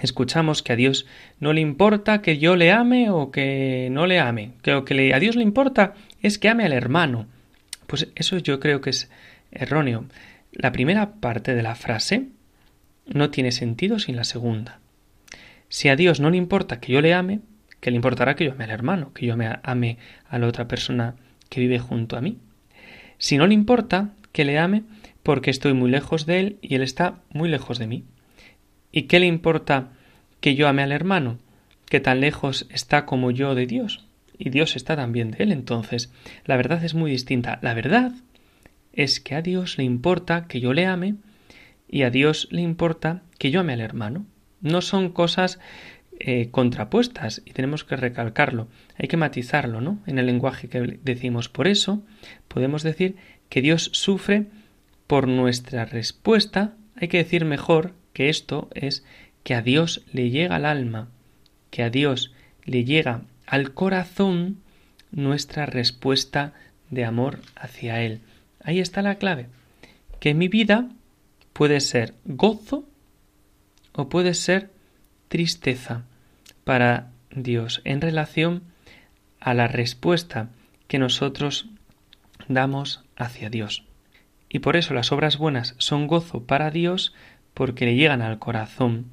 escuchamos 0.00 0.62
que 0.62 0.72
a 0.72 0.76
Dios 0.76 1.04
no 1.40 1.52
le 1.52 1.60
importa 1.60 2.22
que 2.22 2.38
yo 2.38 2.56
le 2.56 2.72
ame 2.72 3.10
o 3.10 3.30
que 3.30 3.88
no 3.92 4.06
le 4.06 4.18
ame, 4.18 4.52
que 4.62 4.70
lo 4.70 4.86
que 4.86 5.12
a 5.12 5.18
Dios 5.18 5.36
le 5.36 5.42
importa 5.42 5.92
es 6.22 6.38
que 6.38 6.48
ame 6.48 6.64
al 6.64 6.72
hermano. 6.72 7.26
Pues 7.86 8.08
eso 8.14 8.38
yo 8.38 8.58
creo 8.58 8.80
que 8.80 8.88
es 8.88 9.10
erróneo. 9.50 10.06
La 10.52 10.72
primera 10.72 11.16
parte 11.16 11.54
de 11.54 11.62
la 11.62 11.74
frase 11.74 12.28
no 13.04 13.28
tiene 13.28 13.52
sentido 13.52 13.98
sin 13.98 14.16
la 14.16 14.24
segunda. 14.24 14.80
Si 15.68 15.90
a 15.90 15.96
Dios 15.96 16.18
no 16.18 16.30
le 16.30 16.38
importa 16.38 16.80
que 16.80 16.94
yo 16.94 17.02
le 17.02 17.12
ame, 17.12 17.40
que 17.80 17.90
le 17.90 17.96
importará 17.96 18.36
que 18.36 18.46
yo 18.46 18.52
ame 18.52 18.64
al 18.64 18.70
hermano, 18.70 19.12
que 19.12 19.26
yo 19.26 19.36
me 19.36 19.58
ame 19.62 19.98
a 20.30 20.38
la 20.38 20.46
otra 20.46 20.66
persona 20.66 21.14
que 21.50 21.60
vive 21.60 21.78
junto 21.78 22.16
a 22.16 22.22
mí. 22.22 22.38
Si 23.18 23.36
no 23.36 23.46
le 23.46 23.52
importa 23.52 24.14
que 24.32 24.46
le 24.46 24.58
ame, 24.58 24.84
porque 25.22 25.50
estoy 25.50 25.74
muy 25.74 25.90
lejos 25.90 26.24
de 26.24 26.40
él 26.40 26.58
y 26.62 26.76
él 26.76 26.80
está 26.80 27.18
muy 27.34 27.50
lejos 27.50 27.78
de 27.78 27.86
mí. 27.86 28.04
¿Y 28.92 29.02
qué 29.02 29.20
le 29.20 29.26
importa 29.26 29.90
que 30.40 30.54
yo 30.54 30.68
ame 30.68 30.82
al 30.82 30.92
hermano, 30.92 31.38
que 31.86 32.00
tan 32.00 32.20
lejos 32.20 32.66
está 32.70 33.06
como 33.06 33.30
yo 33.30 33.54
de 33.54 33.66
Dios? 33.66 34.04
Y 34.38 34.50
Dios 34.50 34.74
está 34.74 34.96
también 34.96 35.30
de 35.30 35.44
él. 35.44 35.52
Entonces, 35.52 36.12
la 36.44 36.56
verdad 36.56 36.82
es 36.82 36.94
muy 36.94 37.10
distinta. 37.10 37.58
La 37.62 37.74
verdad 37.74 38.12
es 38.92 39.20
que 39.20 39.34
a 39.34 39.42
Dios 39.42 39.78
le 39.78 39.84
importa 39.84 40.46
que 40.46 40.60
yo 40.60 40.72
le 40.72 40.86
ame 40.86 41.16
y 41.88 42.02
a 42.02 42.10
Dios 42.10 42.48
le 42.50 42.62
importa 42.62 43.22
que 43.38 43.50
yo 43.50 43.60
ame 43.60 43.74
al 43.74 43.80
hermano. 43.80 44.26
No 44.60 44.80
son 44.80 45.10
cosas 45.10 45.58
eh, 46.18 46.48
contrapuestas 46.50 47.42
y 47.44 47.52
tenemos 47.52 47.84
que 47.84 47.96
recalcarlo. 47.96 48.68
Hay 48.96 49.08
que 49.08 49.16
matizarlo, 49.16 49.80
¿no? 49.80 50.00
En 50.06 50.18
el 50.18 50.26
lenguaje 50.26 50.68
que 50.68 50.98
decimos. 51.02 51.48
Por 51.48 51.66
eso 51.66 52.02
podemos 52.48 52.82
decir 52.82 53.16
que 53.48 53.62
Dios 53.62 53.90
sufre 53.92 54.46
por 55.06 55.28
nuestra 55.28 55.84
respuesta. 55.84 56.74
Hay 56.96 57.08
que 57.08 57.18
decir 57.18 57.44
mejor 57.44 57.94
que 58.12 58.28
esto 58.28 58.68
es 58.74 59.04
que 59.42 59.54
a 59.54 59.62
Dios 59.62 60.02
le 60.12 60.30
llega 60.30 60.56
al 60.56 60.66
alma, 60.66 61.08
que 61.70 61.82
a 61.82 61.90
Dios 61.90 62.32
le 62.64 62.84
llega 62.84 63.22
al 63.46 63.72
corazón 63.72 64.58
nuestra 65.10 65.66
respuesta 65.66 66.52
de 66.90 67.04
amor 67.04 67.40
hacia 67.56 68.02
Él. 68.02 68.20
Ahí 68.62 68.80
está 68.80 69.02
la 69.02 69.16
clave, 69.16 69.46
que 70.20 70.34
mi 70.34 70.48
vida 70.48 70.88
puede 71.52 71.80
ser 71.80 72.14
gozo 72.24 72.88
o 73.92 74.08
puede 74.08 74.34
ser 74.34 74.70
tristeza 75.28 76.04
para 76.64 77.10
Dios 77.30 77.80
en 77.84 78.00
relación 78.00 78.62
a 79.40 79.54
la 79.54 79.68
respuesta 79.68 80.50
que 80.88 80.98
nosotros 80.98 81.68
damos 82.48 83.04
hacia 83.16 83.50
Dios. 83.50 83.84
Y 84.48 84.58
por 84.58 84.76
eso 84.76 84.94
las 84.94 85.12
obras 85.12 85.38
buenas 85.38 85.74
son 85.78 86.08
gozo 86.08 86.44
para 86.44 86.70
Dios 86.70 87.14
porque 87.60 87.84
le 87.84 87.94
llegan 87.94 88.22
al 88.22 88.38
corazón 88.38 89.10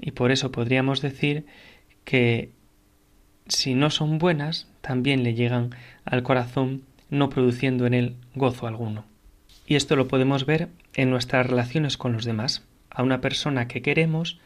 y 0.00 0.12
por 0.12 0.32
eso 0.32 0.50
podríamos 0.50 1.02
decir 1.02 1.44
que 2.04 2.48
si 3.46 3.74
no 3.74 3.90
son 3.90 4.16
buenas, 4.16 4.68
también 4.80 5.22
le 5.22 5.34
llegan 5.34 5.74
al 6.06 6.22
corazón, 6.22 6.84
no 7.10 7.28
produciendo 7.28 7.84
en 7.84 7.92
él 7.92 8.16
gozo 8.34 8.66
alguno. 8.66 9.04
Y 9.66 9.74
esto 9.74 9.96
lo 9.96 10.08
podemos 10.08 10.46
ver 10.46 10.70
en 10.94 11.10
nuestras 11.10 11.46
relaciones 11.46 11.98
con 11.98 12.14
los 12.14 12.24
demás. 12.24 12.64
A 12.88 13.02
una 13.02 13.20
persona 13.20 13.68
que 13.68 13.82
queremos, 13.82 14.40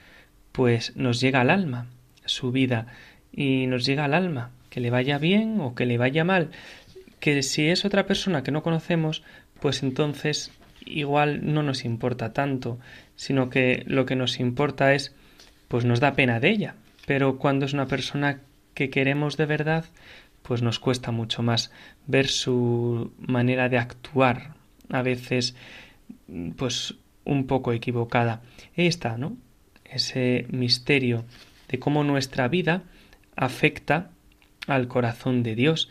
pues 0.51 0.97
nos 0.97 1.21
llega 1.21 1.41
al 1.41 1.51
alma 1.51 1.87
su 2.25 2.51
vida 2.51 2.89
y 3.33 3.69
nos 3.69 3.87
llega 3.87 4.05
al 4.05 4.15
alma, 4.15 4.51
que 4.69 4.81
le 4.81 4.91
vaya 4.91 5.19
bien 5.19 5.61
o 5.61 5.77
que 5.77 5.87
le 5.87 5.97
vaya 5.97 6.25
mal. 6.25 6.51
Que 7.21 7.41
si 7.45 7.69
es 7.69 7.85
otra 7.85 8.05
persona 8.05 8.43
que 8.43 8.51
no 8.51 8.65
conocemos, 8.65 9.23
pues 9.61 9.85
entonces 9.85 10.51
igual 10.87 11.53
no 11.53 11.63
nos 11.63 11.85
importa 11.85 12.33
tanto, 12.33 12.79
sino 13.17 13.51
que 13.51 13.85
lo 13.87 14.07
que 14.07 14.17
nos 14.17 14.41
importa 14.41 14.95
es, 14.95 15.15
pues 15.69 15.85
nos 15.85 16.01
da 16.01 16.15
pena 16.15 16.41
de 16.41 16.51
ella. 16.51 16.75
Pero 17.07 17.39
cuando 17.39 17.67
es 17.67 17.73
una 17.73 17.87
persona 17.87 18.41
que 18.75 18.91
queremos 18.91 19.37
de 19.37 19.47
verdad, 19.47 19.85
pues 20.43 20.63
nos 20.63 20.79
cuesta 20.79 21.11
mucho 21.11 21.43
más 21.43 21.73
ver 22.07 22.29
su 22.29 23.13
manera 23.19 23.69
de 23.69 23.79
actuar, 23.79 24.55
a 24.91 25.03
veces, 25.03 25.55
pues 26.57 26.95
un 27.25 27.47
poco 27.47 27.73
equivocada. 27.73 28.43
Ahí 28.77 28.87
está, 28.87 29.17
¿no? 29.17 29.37
Ese 29.85 30.47
misterio 30.51 31.25
de 31.69 31.79
cómo 31.79 32.05
nuestra 32.05 32.49
vida 32.49 32.83
afecta 33.37 34.11
al 34.67 34.89
corazón 34.89 35.43
de 35.43 35.55
Dios. 35.55 35.89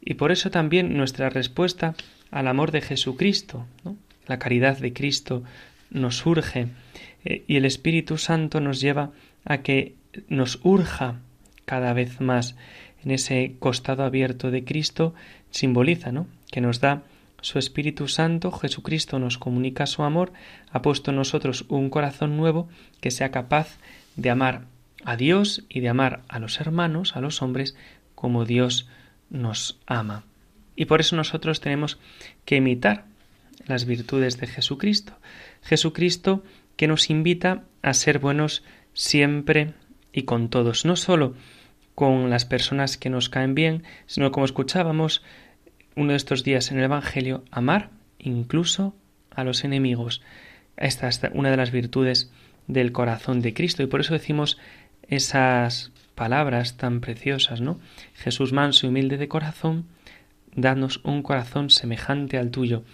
Y 0.00 0.14
por 0.14 0.30
eso 0.30 0.50
también 0.50 0.96
nuestra 0.96 1.30
respuesta 1.30 1.94
al 2.30 2.48
amor 2.48 2.70
de 2.70 2.82
Jesucristo, 2.82 3.66
¿no? 3.84 3.96
La 4.26 4.38
caridad 4.38 4.78
de 4.78 4.92
Cristo 4.92 5.42
nos 5.90 6.24
urge 6.26 6.68
eh, 7.24 7.44
y 7.46 7.56
el 7.56 7.64
Espíritu 7.64 8.18
Santo 8.18 8.60
nos 8.60 8.80
lleva 8.80 9.10
a 9.44 9.58
que 9.58 9.94
nos 10.28 10.60
urja 10.62 11.20
cada 11.64 11.92
vez 11.92 12.20
más 12.20 12.56
en 13.04 13.10
ese 13.10 13.56
costado 13.58 14.04
abierto 14.04 14.50
de 14.50 14.64
Cristo 14.64 15.14
simboliza, 15.50 16.12
¿no? 16.12 16.26
que 16.50 16.60
nos 16.60 16.80
da 16.80 17.02
su 17.40 17.58
Espíritu 17.58 18.08
Santo, 18.08 18.50
Jesucristo 18.50 19.18
nos 19.18 19.38
comunica 19.38 19.86
su 19.86 20.02
amor, 20.02 20.32
ha 20.70 20.82
puesto 20.82 21.10
en 21.10 21.16
nosotros 21.16 21.64
un 21.68 21.90
corazón 21.90 22.36
nuevo 22.36 22.68
que 23.00 23.10
sea 23.10 23.30
capaz 23.30 23.78
de 24.16 24.30
amar 24.30 24.64
a 25.04 25.16
Dios 25.16 25.64
y 25.68 25.80
de 25.80 25.88
amar 25.88 26.22
a 26.28 26.38
los 26.38 26.60
hermanos, 26.60 27.14
a 27.14 27.20
los 27.20 27.42
hombres, 27.42 27.76
como 28.14 28.44
Dios 28.44 28.88
nos 29.30 29.78
ama. 29.86 30.24
Y 30.74 30.86
por 30.86 31.00
eso 31.00 31.14
nosotros 31.14 31.60
tenemos 31.60 31.98
que 32.44 32.56
imitar 32.56 33.04
las 33.66 33.84
virtudes 33.84 34.38
de 34.38 34.46
Jesucristo. 34.46 35.18
Jesucristo 35.62 36.42
que 36.76 36.86
nos 36.86 37.10
invita 37.10 37.64
a 37.82 37.94
ser 37.94 38.18
buenos 38.18 38.62
siempre 38.92 39.74
y 40.12 40.22
con 40.22 40.48
todos, 40.48 40.84
no 40.84 40.96
solo 40.96 41.34
con 41.94 42.28
las 42.28 42.44
personas 42.44 42.98
que 42.98 43.10
nos 43.10 43.28
caen 43.28 43.54
bien, 43.54 43.82
sino 44.06 44.30
como 44.30 44.44
escuchábamos 44.44 45.22
uno 45.94 46.10
de 46.10 46.16
estos 46.16 46.44
días 46.44 46.70
en 46.70 46.78
el 46.78 46.84
Evangelio, 46.84 47.42
amar 47.50 47.90
incluso 48.18 48.94
a 49.30 49.44
los 49.44 49.64
enemigos. 49.64 50.22
Esta 50.76 51.08
es 51.08 51.20
una 51.32 51.50
de 51.50 51.56
las 51.56 51.70
virtudes 51.70 52.30
del 52.66 52.92
corazón 52.92 53.40
de 53.40 53.54
Cristo 53.54 53.82
y 53.82 53.86
por 53.86 54.00
eso 54.00 54.12
decimos 54.12 54.58
esas 55.08 55.92
palabras 56.14 56.76
tan 56.76 57.00
preciosas, 57.00 57.60
¿no? 57.60 57.78
Jesús 58.14 58.52
manso 58.52 58.86
y 58.86 58.88
humilde 58.90 59.16
de 59.16 59.28
corazón, 59.28 59.86
danos 60.54 61.00
un 61.04 61.22
corazón 61.22 61.70
semejante 61.70 62.38
al 62.38 62.50
tuyo. 62.50 62.84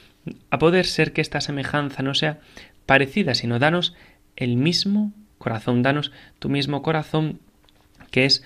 A 0.50 0.58
poder 0.58 0.86
ser 0.86 1.12
que 1.12 1.20
esta 1.20 1.40
semejanza 1.40 2.02
no 2.02 2.14
sea 2.14 2.40
parecida, 2.86 3.34
sino 3.34 3.58
danos 3.58 3.94
el 4.36 4.56
mismo 4.56 5.12
corazón, 5.38 5.82
danos 5.82 6.12
tu 6.38 6.48
mismo 6.48 6.82
corazón 6.82 7.40
que 8.10 8.24
es 8.24 8.44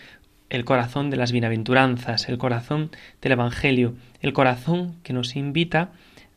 el 0.49 0.65
corazón 0.65 1.11
de 1.11 1.17
las 1.17 1.33
bienaventuranzas, 1.33 2.29
el 2.29 2.39
corazón 2.39 2.91
del 3.21 3.33
Evangelio, 3.33 3.95
el 4.21 4.33
corazón 4.33 4.97
que 5.03 5.12
nos 5.12 5.37
invita 5.37 5.91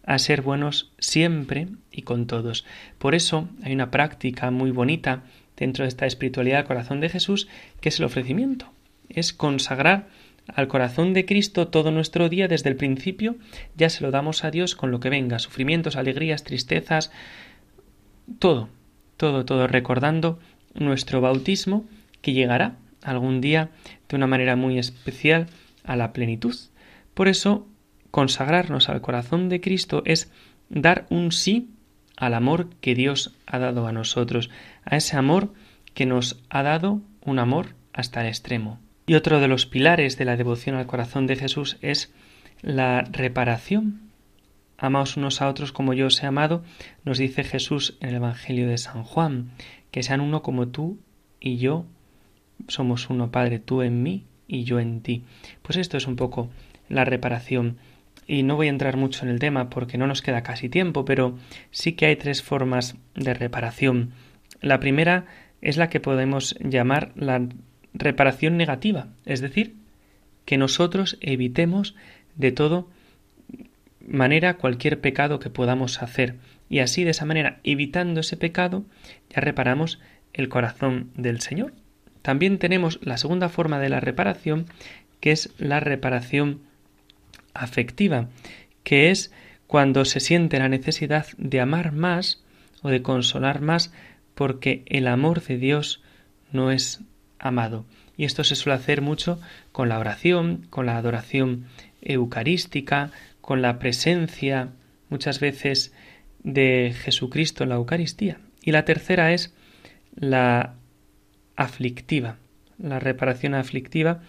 a 0.05 0.17
ser 0.17 0.41
buenos 0.41 0.91
siempre 0.97 1.67
y 1.91 2.01
con 2.01 2.25
todos. 2.25 2.65
Por 2.97 3.13
eso 3.13 3.47
hay 3.63 3.73
una 3.73 3.91
práctica 3.91 4.49
muy 4.49 4.71
bonita 4.71 5.23
dentro 5.55 5.83
de 5.83 5.89
esta 5.89 6.07
espiritualidad 6.07 6.57
del 6.57 6.67
corazón 6.67 6.99
de 6.99 7.09
Jesús, 7.09 7.47
que 7.79 7.89
es 7.89 7.99
el 7.99 8.05
ofrecimiento. 8.05 8.71
Es 9.09 9.33
consagrar 9.33 10.07
al 10.55 10.67
corazón 10.67 11.13
de 11.13 11.25
Cristo 11.25 11.67
todo 11.67 11.91
nuestro 11.91 12.29
día 12.29 12.47
desde 12.47 12.69
el 12.69 12.75
principio, 12.75 13.35
ya 13.75 13.89
se 13.89 14.03
lo 14.03 14.11
damos 14.11 14.43
a 14.43 14.51
Dios 14.51 14.75
con 14.75 14.91
lo 14.91 14.99
que 14.99 15.09
venga, 15.09 15.39
sufrimientos, 15.39 15.95
alegrías, 15.95 16.43
tristezas, 16.43 17.11
todo, 18.39 18.69
todo, 19.17 19.45
todo, 19.45 19.67
recordando 19.67 20.39
nuestro 20.73 21.21
bautismo 21.21 21.85
que 22.21 22.33
llegará 22.33 22.77
algún 23.01 23.41
día 23.41 23.69
de 24.07 24.15
una 24.15 24.27
manera 24.27 24.55
muy 24.55 24.77
especial 24.77 25.47
a 25.83 25.95
la 25.95 26.13
plenitud. 26.13 26.55
Por 27.13 27.27
eso 27.27 27.67
consagrarnos 28.11 28.89
al 28.89 29.01
corazón 29.01 29.49
de 29.49 29.61
Cristo 29.61 30.03
es 30.05 30.31
dar 30.69 31.05
un 31.09 31.31
sí 31.31 31.69
al 32.17 32.33
amor 32.33 32.69
que 32.81 32.95
Dios 32.95 33.35
ha 33.45 33.59
dado 33.59 33.87
a 33.87 33.91
nosotros, 33.91 34.49
a 34.83 34.97
ese 34.97 35.15
amor 35.15 35.53
que 35.93 36.05
nos 36.05 36.41
ha 36.49 36.63
dado 36.63 37.01
un 37.21 37.39
amor 37.39 37.75
hasta 37.93 38.21
el 38.21 38.27
extremo. 38.27 38.79
Y 39.09 39.15
otro 39.15 39.39
de 39.39 39.47
los 39.47 39.65
pilares 39.65 40.19
de 40.19 40.25
la 40.25 40.37
devoción 40.37 40.75
al 40.75 40.85
corazón 40.85 41.25
de 41.25 41.35
Jesús 41.35 41.77
es 41.81 42.13
la 42.61 43.01
reparación. 43.01 44.11
Amaos 44.77 45.17
unos 45.17 45.41
a 45.41 45.49
otros 45.49 45.71
como 45.71 45.95
yo 45.95 46.05
os 46.05 46.21
he 46.21 46.27
amado, 46.27 46.63
nos 47.05 47.17
dice 47.17 47.43
Jesús 47.43 47.97
en 48.01 48.09
el 48.09 48.17
Evangelio 48.17 48.67
de 48.67 48.77
San 48.77 49.01
Juan, 49.01 49.49
que 49.89 50.03
sean 50.03 50.21
uno 50.21 50.43
como 50.43 50.67
tú 50.67 50.99
y 51.39 51.57
yo 51.57 51.87
somos 52.67 53.09
uno, 53.09 53.31
Padre, 53.31 53.57
tú 53.57 53.81
en 53.81 54.03
mí 54.03 54.27
y 54.47 54.63
yo 54.63 54.79
en 54.79 55.01
ti. 55.01 55.23
Pues 55.63 55.79
esto 55.79 55.97
es 55.97 56.05
un 56.05 56.15
poco 56.15 56.51
la 56.87 57.03
reparación. 57.03 57.77
Y 58.27 58.43
no 58.43 58.57
voy 58.57 58.67
a 58.67 58.69
entrar 58.69 58.95
mucho 58.95 59.25
en 59.25 59.31
el 59.31 59.39
tema 59.39 59.71
porque 59.71 59.97
no 59.97 60.05
nos 60.05 60.21
queda 60.21 60.43
casi 60.43 60.69
tiempo, 60.69 61.03
pero 61.03 61.35
sí 61.71 61.93
que 61.93 62.05
hay 62.05 62.15
tres 62.15 62.43
formas 62.43 62.95
de 63.15 63.33
reparación. 63.33 64.11
La 64.61 64.79
primera 64.79 65.25
es 65.61 65.77
la 65.77 65.89
que 65.89 65.99
podemos 65.99 66.55
llamar 66.59 67.11
la 67.15 67.49
reparación 67.93 68.57
negativa, 68.57 69.07
es 69.25 69.41
decir, 69.41 69.75
que 70.45 70.57
nosotros 70.57 71.17
evitemos 71.21 71.95
de 72.35 72.51
todo 72.51 72.87
manera 74.07 74.57
cualquier 74.57 74.99
pecado 74.99 75.39
que 75.39 75.49
podamos 75.49 76.01
hacer 76.01 76.35
y 76.69 76.79
así 76.79 77.03
de 77.03 77.11
esa 77.11 77.25
manera 77.25 77.59
evitando 77.63 78.21
ese 78.21 78.37
pecado 78.37 78.83
ya 79.29 79.41
reparamos 79.41 79.99
el 80.33 80.49
corazón 80.49 81.11
del 81.15 81.41
Señor. 81.41 81.73
También 82.21 82.57
tenemos 82.57 82.99
la 83.03 83.17
segunda 83.17 83.49
forma 83.49 83.79
de 83.79 83.89
la 83.89 83.99
reparación 83.99 84.65
que 85.19 85.31
es 85.31 85.53
la 85.57 85.79
reparación 85.79 86.61
afectiva, 87.53 88.29
que 88.83 89.11
es 89.11 89.31
cuando 89.67 90.05
se 90.05 90.19
siente 90.19 90.59
la 90.59 90.69
necesidad 90.69 91.27
de 91.37 91.61
amar 91.61 91.91
más 91.91 92.43
o 92.81 92.89
de 92.89 93.01
consolar 93.01 93.61
más 93.61 93.93
porque 94.35 94.83
el 94.85 95.07
amor 95.07 95.43
de 95.43 95.57
Dios 95.57 96.01
no 96.51 96.71
es 96.71 97.01
amado. 97.39 97.85
Y 98.17 98.25
esto 98.25 98.43
se 98.43 98.55
suele 98.55 98.75
hacer 98.75 99.01
mucho 99.01 99.39
con 99.71 99.89
la 99.89 99.99
oración, 99.99 100.67
con 100.69 100.85
la 100.85 100.97
adoración 100.97 101.65
eucarística, 102.01 103.11
con 103.41 103.61
la 103.61 103.79
presencia 103.79 104.69
muchas 105.09 105.39
veces 105.39 105.93
de 106.43 106.93
Jesucristo 106.95 107.63
en 107.63 107.69
la 107.69 107.75
Eucaristía. 107.75 108.39
Y 108.61 108.71
la 108.71 108.85
tercera 108.85 109.33
es 109.33 109.53
la 110.15 110.75
aflictiva, 111.55 112.37
la 112.77 112.99
reparación 112.99 113.53
aflictiva, 113.53 114.21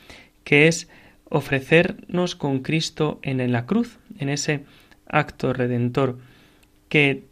que 0.44 0.68
es 0.68 0.88
ofrecernos 1.28 2.34
con 2.34 2.60
Cristo 2.60 3.20
en 3.22 3.52
la 3.52 3.66
cruz, 3.66 3.98
en 4.18 4.28
ese 4.28 4.64
acto 5.06 5.52
redentor, 5.52 6.18
que 6.88 7.24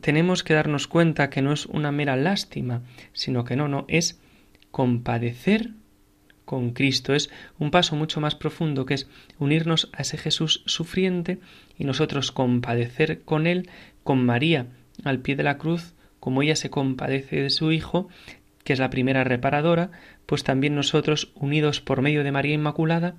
tenemos 0.00 0.42
que 0.42 0.54
darnos 0.54 0.86
cuenta 0.86 1.30
que 1.30 1.42
no 1.42 1.52
es 1.52 1.66
una 1.66 1.92
mera 1.92 2.16
lástima, 2.16 2.82
sino 3.12 3.44
que 3.44 3.56
no, 3.56 3.68
no, 3.68 3.84
es 3.88 4.18
compadecer 4.74 5.70
con 6.44 6.70
Cristo. 6.72 7.14
Es 7.14 7.30
un 7.60 7.70
paso 7.70 7.94
mucho 7.94 8.20
más 8.20 8.34
profundo 8.34 8.86
que 8.86 8.94
es 8.94 9.08
unirnos 9.38 9.88
a 9.92 10.02
ese 10.02 10.18
Jesús 10.18 10.64
sufriente 10.66 11.38
y 11.78 11.84
nosotros 11.84 12.32
compadecer 12.32 13.22
con 13.22 13.46
Él, 13.46 13.70
con 14.02 14.26
María, 14.26 14.66
al 15.04 15.20
pie 15.20 15.36
de 15.36 15.44
la 15.44 15.58
cruz, 15.58 15.94
como 16.18 16.42
ella 16.42 16.56
se 16.56 16.70
compadece 16.70 17.40
de 17.40 17.50
su 17.50 17.70
Hijo, 17.70 18.08
que 18.64 18.72
es 18.72 18.80
la 18.80 18.90
primera 18.90 19.22
reparadora, 19.22 19.92
pues 20.26 20.42
también 20.42 20.74
nosotros, 20.74 21.30
unidos 21.36 21.80
por 21.80 22.02
medio 22.02 22.24
de 22.24 22.32
María 22.32 22.54
Inmaculada, 22.54 23.14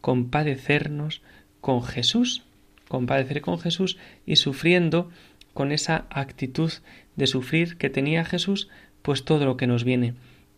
compadecernos 0.00 1.22
con 1.60 1.84
Jesús, 1.84 2.42
compadecer 2.88 3.42
con 3.42 3.60
Jesús 3.60 3.96
y 4.26 4.36
sufriendo 4.36 5.08
con 5.54 5.70
esa 5.70 6.06
actitud 6.10 6.72
de 7.14 7.28
sufrir 7.28 7.76
que 7.76 7.90
tenía 7.90 8.24
Jesús, 8.24 8.68
pues 9.02 9.24
todo 9.24 9.44
lo 9.44 9.56
que 9.56 9.68
nos 9.68 9.84
viene 9.84 10.14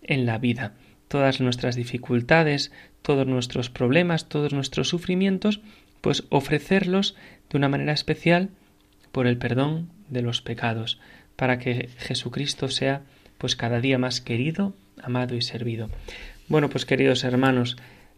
en 0.09 0.27
la 0.27 0.39
vida 0.39 0.75
todas 1.09 1.41
nuestras 1.41 1.75
dificultades, 1.75 2.71
todos 3.03 3.27
nuestros 3.27 3.71
problemas, 3.71 4.29
todos 4.29 4.53
nuestros 4.53 4.89
sufrimientos, 4.89 5.61
pues 6.01 6.25
ofrecerlos 6.29 7.17
de 7.51 7.57
una 7.57 7.69
manera 7.69 7.93
especial 7.93 8.51
por 9.11 9.27
el 9.27 9.39
perdón 9.39 9.89
de 10.09 10.23
los 10.23 10.43
pecados, 10.43 11.01
para 11.35 11.59
que 11.59 11.89
Jesucristo 11.99 12.69
sea 12.69 13.03
pues 13.39 13.57
cada 13.57 13.81
día 13.81 13.99
más 13.99 14.21
querido, 14.21 14.75
amado 15.03 15.35
y 15.35 15.43
servido. 15.43 15.89
Bueno, 16.49 16.69
pues 16.69 16.85
queridos 16.85 17.25
hermanos, 17.25 17.77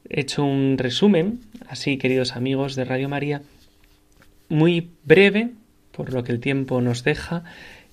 he 0.08 0.20
hecho 0.20 0.44
un 0.44 0.76
resumen, 0.78 1.40
así 1.68 1.96
queridos 1.96 2.36
amigos 2.36 2.74
de 2.74 2.84
Radio 2.84 3.08
María, 3.08 3.42
muy 4.48 4.90
breve, 5.04 5.50
por 5.92 6.12
lo 6.12 6.24
que 6.24 6.32
el 6.32 6.40
tiempo 6.40 6.80
nos 6.80 7.04
deja, 7.04 7.44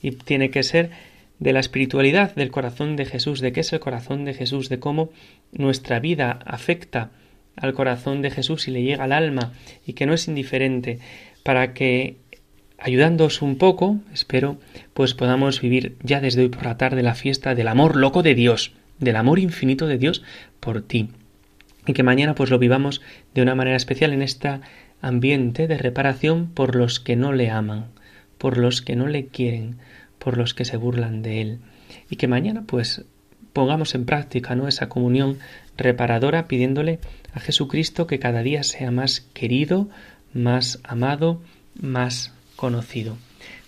y 0.02 0.12
tiene 0.12 0.50
que 0.50 0.64
ser 0.64 0.92
de 1.40 1.54
la 1.54 1.60
espiritualidad 1.60 2.34
del 2.36 2.52
corazón 2.52 2.96
de 2.96 3.06
Jesús, 3.06 3.40
de 3.40 3.52
qué 3.52 3.62
es 3.62 3.74
el 3.74 3.80
corazón 3.80 4.26
de 4.26 4.34
Jesús, 4.34 4.70
de 4.70 4.80
cómo 4.80 5.12
nuestra 5.52 6.00
vida 6.00 6.40
afecta 6.46 7.12
al 7.56 7.74
corazón 7.74 8.22
de 8.22 8.32
Jesús 8.32 8.68
y 8.68 8.72
le 8.72 8.84
llega 8.84 9.04
al 9.04 9.12
alma 9.12 9.54
y 9.86 9.94
que 9.94 10.06
no 10.06 10.14
es 10.14 10.28
indiferente, 10.28 11.00
para 11.44 11.74
que 11.74 12.18
ayudándoos 12.78 13.42
un 13.42 13.58
poco, 13.58 13.98
espero, 14.14 14.58
pues 14.94 15.14
podamos 15.14 15.62
vivir 15.62 15.96
ya 16.04 16.22
desde 16.22 16.42
hoy 16.42 16.50
por 16.50 16.66
la 16.66 16.78
tarde 16.78 17.02
la 17.04 17.16
fiesta 17.16 17.56
del 17.56 17.68
amor 17.68 17.96
loco 17.96 18.24
de 18.24 18.36
Dios, 18.36 18.74
del 19.00 19.16
amor 19.16 19.40
infinito 19.40 19.88
de 19.88 19.98
Dios 19.98 20.24
por 20.60 20.82
ti. 20.82 21.10
Y 21.86 21.94
que 21.94 22.04
mañana 22.04 22.36
pues 22.36 22.50
lo 22.50 22.60
vivamos 22.60 23.02
de 23.34 23.42
una 23.42 23.56
manera 23.56 23.78
especial 23.78 24.14
en 24.14 24.22
este 24.22 24.60
ambiente 25.02 25.68
de 25.68 25.78
reparación 25.78 26.48
por 26.54 26.76
los 26.76 27.00
que 27.00 27.16
no 27.16 27.34
le 27.34 27.50
aman, 27.50 27.88
por 28.38 28.58
los 28.58 28.82
que 28.82 28.96
no 28.96 29.08
le 29.08 29.28
quieren, 29.28 29.78
por 30.20 30.38
los 30.38 30.54
que 30.54 30.66
se 30.66 30.78
burlan 30.78 31.22
de 31.22 31.42
él. 31.42 31.60
Y 32.10 32.16
que 32.16 32.28
mañana 32.28 32.64
pues 32.66 33.06
pongamos 33.54 33.96
en 33.96 34.06
práctica 34.06 34.56
¿no? 34.56 34.68
esa 34.68 34.90
comunión 34.90 35.40
reparadora 35.78 36.48
pidiéndole 36.48 37.00
a 37.34 37.40
Jesucristo 37.40 38.08
que 38.08 38.20
cada 38.20 38.44
día 38.44 38.64
sea 38.64 38.92
más 38.92 39.22
querido, 39.34 39.90
más 40.34 40.80
amado, 40.84 41.42
más 41.80 42.34
conocido. 42.56 43.18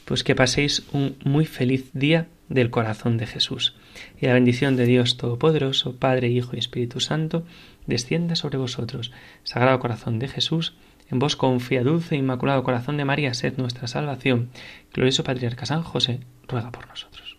Pues 0.06 0.24
que 0.24 0.36
paséis 0.36 0.84
un 0.92 1.16
muy 1.24 1.46
feliz 1.46 1.90
día 1.94 2.28
del 2.50 2.72
corazón 2.72 3.18
de 3.18 3.28
Jesús. 3.28 3.76
Y 4.20 4.26
la 4.26 4.34
bendición 4.34 4.76
de 4.76 4.86
Dios 4.86 5.18
Todopoderoso, 5.18 5.96
Padre, 5.96 6.30
Hijo 6.30 6.56
y 6.56 6.60
Espíritu 6.60 7.00
Santo, 7.00 7.46
descienda 7.86 8.36
sobre 8.36 8.58
vosotros. 8.58 9.12
Sagrado 9.44 9.80
corazón 9.80 10.20
de 10.20 10.28
Jesús, 10.28 10.74
en 11.10 11.20
vos 11.20 11.36
confía, 11.36 11.84
dulce 11.84 12.16
e 12.16 12.20
inmaculado 12.20 12.64
corazón 12.64 12.98
de 12.98 13.06
María, 13.06 13.34
sed 13.34 13.58
nuestra 13.58 13.88
salvación. 13.88 14.50
Glorioso 14.94 15.24
Patriarca 15.24 15.66
San 15.66 15.84
José, 15.84 16.22
ruega 16.48 16.72
por 16.72 16.88
nosotros. 16.88 17.39